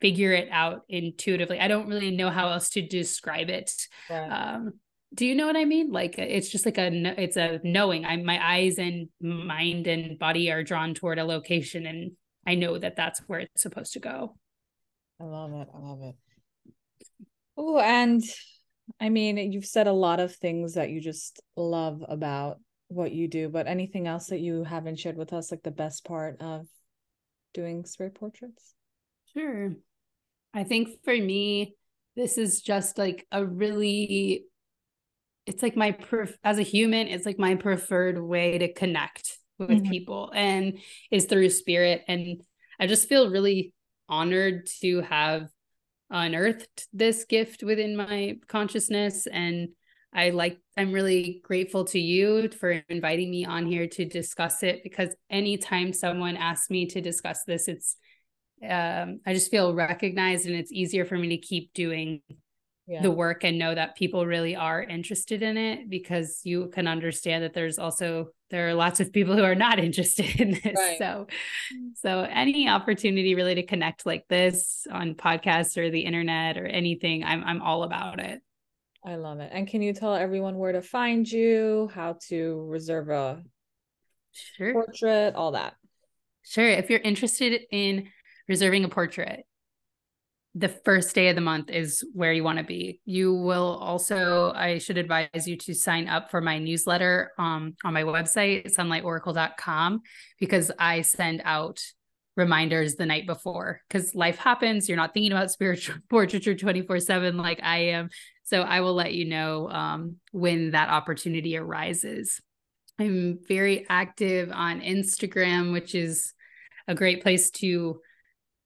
figure 0.00 0.32
it 0.32 0.48
out 0.50 0.82
intuitively. 0.88 1.60
I 1.60 1.68
don't 1.68 1.88
really 1.88 2.10
know 2.10 2.30
how 2.30 2.48
else 2.48 2.70
to 2.70 2.82
describe 2.82 3.50
it. 3.50 3.72
Um, 4.10 4.72
do 5.14 5.26
you 5.26 5.34
know 5.34 5.46
what 5.46 5.56
I 5.56 5.64
mean? 5.64 5.90
Like 5.90 6.18
it's 6.18 6.48
just 6.48 6.66
like 6.66 6.78
a 6.78 6.90
it's 7.20 7.36
a 7.36 7.60
knowing. 7.64 8.04
I 8.04 8.16
my 8.16 8.38
eyes 8.42 8.78
and 8.78 9.08
mind 9.20 9.86
and 9.86 10.18
body 10.18 10.50
are 10.50 10.62
drawn 10.62 10.94
toward 10.94 11.18
a 11.18 11.24
location, 11.24 11.86
and 11.86 12.12
I 12.46 12.54
know 12.56 12.78
that 12.78 12.96
that's 12.96 13.20
where 13.26 13.40
it's 13.40 13.62
supposed 13.62 13.94
to 13.94 14.00
go. 14.00 14.36
I 15.20 15.24
love 15.24 15.52
it. 15.52 15.68
I 15.74 15.78
love 15.78 16.00
it. 16.02 16.14
Oh, 17.56 17.78
and 17.78 18.22
I 19.00 19.08
mean, 19.08 19.52
you've 19.52 19.66
said 19.66 19.86
a 19.86 19.92
lot 19.92 20.20
of 20.20 20.34
things 20.34 20.74
that 20.74 20.90
you 20.90 21.00
just 21.00 21.40
love 21.56 22.04
about 22.08 22.58
what 22.88 23.12
you 23.12 23.28
do, 23.28 23.48
but 23.48 23.66
anything 23.66 24.06
else 24.06 24.28
that 24.28 24.40
you 24.40 24.64
haven't 24.64 24.98
shared 24.98 25.16
with 25.16 25.32
us, 25.32 25.50
like 25.50 25.62
the 25.62 25.70
best 25.70 26.04
part 26.04 26.40
of 26.40 26.66
doing 27.54 27.84
spirit 27.84 28.14
portraits? 28.14 28.74
Sure. 29.34 29.74
I 30.54 30.64
think 30.64 31.02
for 31.04 31.12
me, 31.12 31.76
this 32.16 32.38
is 32.38 32.62
just 32.62 32.98
like 32.98 33.26
a 33.30 33.44
really, 33.44 34.46
it's 35.46 35.62
like 35.62 35.76
my, 35.76 35.92
pref- 35.92 36.38
as 36.42 36.58
a 36.58 36.62
human, 36.62 37.08
it's 37.08 37.26
like 37.26 37.38
my 37.38 37.54
preferred 37.54 38.18
way 38.18 38.58
to 38.58 38.72
connect 38.72 39.38
with 39.58 39.70
mm-hmm. 39.70 39.90
people 39.90 40.32
and 40.34 40.78
is 41.10 41.26
through 41.26 41.50
spirit. 41.50 42.04
And 42.08 42.42
I 42.80 42.86
just 42.86 43.08
feel 43.08 43.30
really 43.30 43.74
honored 44.08 44.66
to 44.80 45.02
have 45.02 45.48
unearthed 46.10 46.88
this 46.92 47.24
gift 47.24 47.62
within 47.62 47.96
my 47.96 48.36
consciousness 48.48 49.26
and 49.26 49.68
I 50.12 50.30
like 50.30 50.58
I'm 50.76 50.92
really 50.92 51.40
grateful 51.44 51.84
to 51.86 51.98
you 51.98 52.48
for 52.48 52.82
inviting 52.88 53.30
me 53.30 53.44
on 53.44 53.66
here 53.66 53.86
to 53.88 54.06
discuss 54.06 54.62
it 54.62 54.82
because 54.82 55.14
anytime 55.28 55.92
someone 55.92 56.36
asks 56.36 56.70
me 56.70 56.86
to 56.86 57.00
discuss 57.00 57.44
this 57.46 57.68
it's 57.68 57.96
um, 58.62 59.20
I 59.26 59.34
just 59.34 59.50
feel 59.50 59.74
recognized 59.74 60.46
and 60.46 60.56
it's 60.56 60.72
easier 60.72 61.04
for 61.04 61.16
me 61.16 61.28
to 61.28 61.36
keep 61.36 61.72
doing 61.74 62.22
yeah. 62.86 63.02
the 63.02 63.10
work 63.10 63.44
and 63.44 63.58
know 63.58 63.74
that 63.74 63.96
people 63.96 64.26
really 64.26 64.56
are 64.56 64.82
interested 64.82 65.42
in 65.42 65.56
it 65.56 65.90
because 65.90 66.40
you 66.42 66.68
can 66.68 66.88
understand 66.88 67.44
that 67.44 67.52
there's 67.52 67.78
also 67.78 68.28
there 68.50 68.68
are 68.68 68.74
lots 68.74 69.00
of 69.00 69.12
people 69.12 69.36
who 69.36 69.44
are 69.44 69.54
not 69.54 69.78
interested 69.88 70.40
in 70.40 70.52
this. 70.52 70.74
Right. 70.76 70.98
so 70.98 71.26
mm. 71.74 71.90
so 71.96 72.20
any 72.22 72.68
opportunity 72.68 73.34
really 73.34 73.54
to 73.56 73.62
connect 73.62 74.06
like 74.06 74.26
this 74.28 74.86
on 74.90 75.14
podcasts 75.14 75.76
or 75.76 75.90
the 75.90 76.00
internet 76.00 76.56
or 76.56 76.66
anything 76.66 77.24
i'm 77.24 77.44
i'm 77.44 77.62
all 77.62 77.82
about 77.82 78.20
it. 78.20 78.42
I 79.04 79.16
love 79.16 79.40
it. 79.40 79.50
And 79.52 79.66
can 79.66 79.80
you 79.80 79.94
tell 79.94 80.14
everyone 80.14 80.58
where 80.58 80.72
to 80.72 80.82
find 80.82 81.30
you 81.30 81.88
how 81.94 82.16
to 82.28 82.66
reserve 82.68 83.08
a 83.08 83.42
sure. 84.32 84.72
portrait 84.72 85.34
all 85.34 85.52
that? 85.52 85.74
Sure. 86.42 86.68
If 86.68 86.90
you're 86.90 87.00
interested 87.00 87.62
in 87.70 88.08
reserving 88.48 88.84
a 88.84 88.88
portrait 88.88 89.46
the 90.58 90.68
first 90.68 91.14
day 91.14 91.28
of 91.28 91.36
the 91.36 91.40
month 91.40 91.70
is 91.70 92.04
where 92.14 92.32
you 92.32 92.42
want 92.42 92.58
to 92.58 92.64
be. 92.64 93.00
You 93.04 93.32
will 93.32 93.78
also, 93.80 94.52
I 94.54 94.78
should 94.78 94.98
advise 94.98 95.46
you 95.46 95.56
to 95.58 95.74
sign 95.74 96.08
up 96.08 96.30
for 96.30 96.40
my 96.40 96.58
newsletter 96.58 97.30
um, 97.38 97.76
on 97.84 97.94
my 97.94 98.02
website, 98.02 98.74
sunlightoracle.com, 98.74 100.00
because 100.40 100.72
I 100.78 101.02
send 101.02 101.42
out 101.44 101.80
reminders 102.36 102.94
the 102.94 103.06
night 103.06 103.26
before 103.26 103.80
because 103.88 104.14
life 104.14 104.38
happens. 104.38 104.88
You're 104.88 104.96
not 104.96 105.14
thinking 105.14 105.32
about 105.32 105.50
spiritual 105.50 105.96
portraiture 106.10 106.54
24 106.54 107.00
7 107.00 107.36
like 107.36 107.60
I 107.62 107.78
am. 107.90 108.08
So 108.42 108.62
I 108.62 108.80
will 108.80 108.94
let 108.94 109.14
you 109.14 109.26
know 109.26 109.68
um, 109.68 110.16
when 110.32 110.72
that 110.72 110.88
opportunity 110.88 111.56
arises. 111.56 112.40
I'm 112.98 113.38
very 113.46 113.86
active 113.88 114.50
on 114.52 114.80
Instagram, 114.80 115.72
which 115.72 115.94
is 115.94 116.32
a 116.88 116.94
great 116.94 117.22
place 117.22 117.50
to 117.50 118.00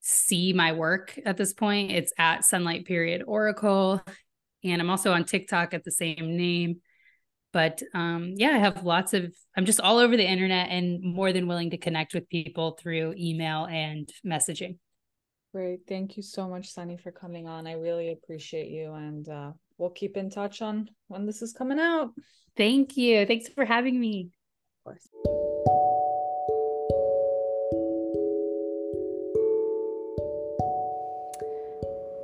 see 0.02 0.52
my 0.52 0.72
work 0.72 1.18
at 1.24 1.36
this 1.36 1.54
point. 1.54 1.92
It's 1.92 2.12
at 2.18 2.44
Sunlight 2.44 2.84
Period 2.84 3.22
Oracle. 3.26 4.02
And 4.64 4.80
I'm 4.80 4.90
also 4.90 5.12
on 5.12 5.24
TikTok 5.24 5.74
at 5.74 5.84
the 5.84 5.90
same 5.90 6.36
name. 6.36 6.80
But 7.52 7.82
um, 7.94 8.34
yeah, 8.36 8.50
I 8.50 8.58
have 8.58 8.84
lots 8.84 9.14
of, 9.14 9.34
I'm 9.56 9.64
just 9.64 9.80
all 9.80 9.98
over 9.98 10.16
the 10.16 10.28
internet 10.28 10.68
and 10.70 11.02
more 11.02 11.32
than 11.32 11.46
willing 11.46 11.70
to 11.70 11.78
connect 11.78 12.14
with 12.14 12.28
people 12.28 12.78
through 12.80 13.14
email 13.18 13.66
and 13.66 14.08
messaging. 14.26 14.78
Great. 15.52 15.80
Thank 15.86 16.16
you 16.16 16.22
so 16.22 16.48
much, 16.48 16.72
Sunny, 16.72 16.96
for 16.96 17.12
coming 17.12 17.46
on. 17.46 17.66
I 17.66 17.72
really 17.72 18.10
appreciate 18.10 18.68
you. 18.68 18.94
And 18.94 19.28
uh, 19.28 19.52
we'll 19.76 19.90
keep 19.90 20.16
in 20.16 20.30
touch 20.30 20.62
on 20.62 20.88
when 21.08 21.26
this 21.26 21.42
is 21.42 21.52
coming 21.52 21.78
out. 21.78 22.10
Thank 22.56 22.96
you. 22.96 23.26
Thanks 23.26 23.48
for 23.48 23.64
having 23.64 24.00
me. 24.00 24.30
Of 24.78 24.92
course. 24.92 25.51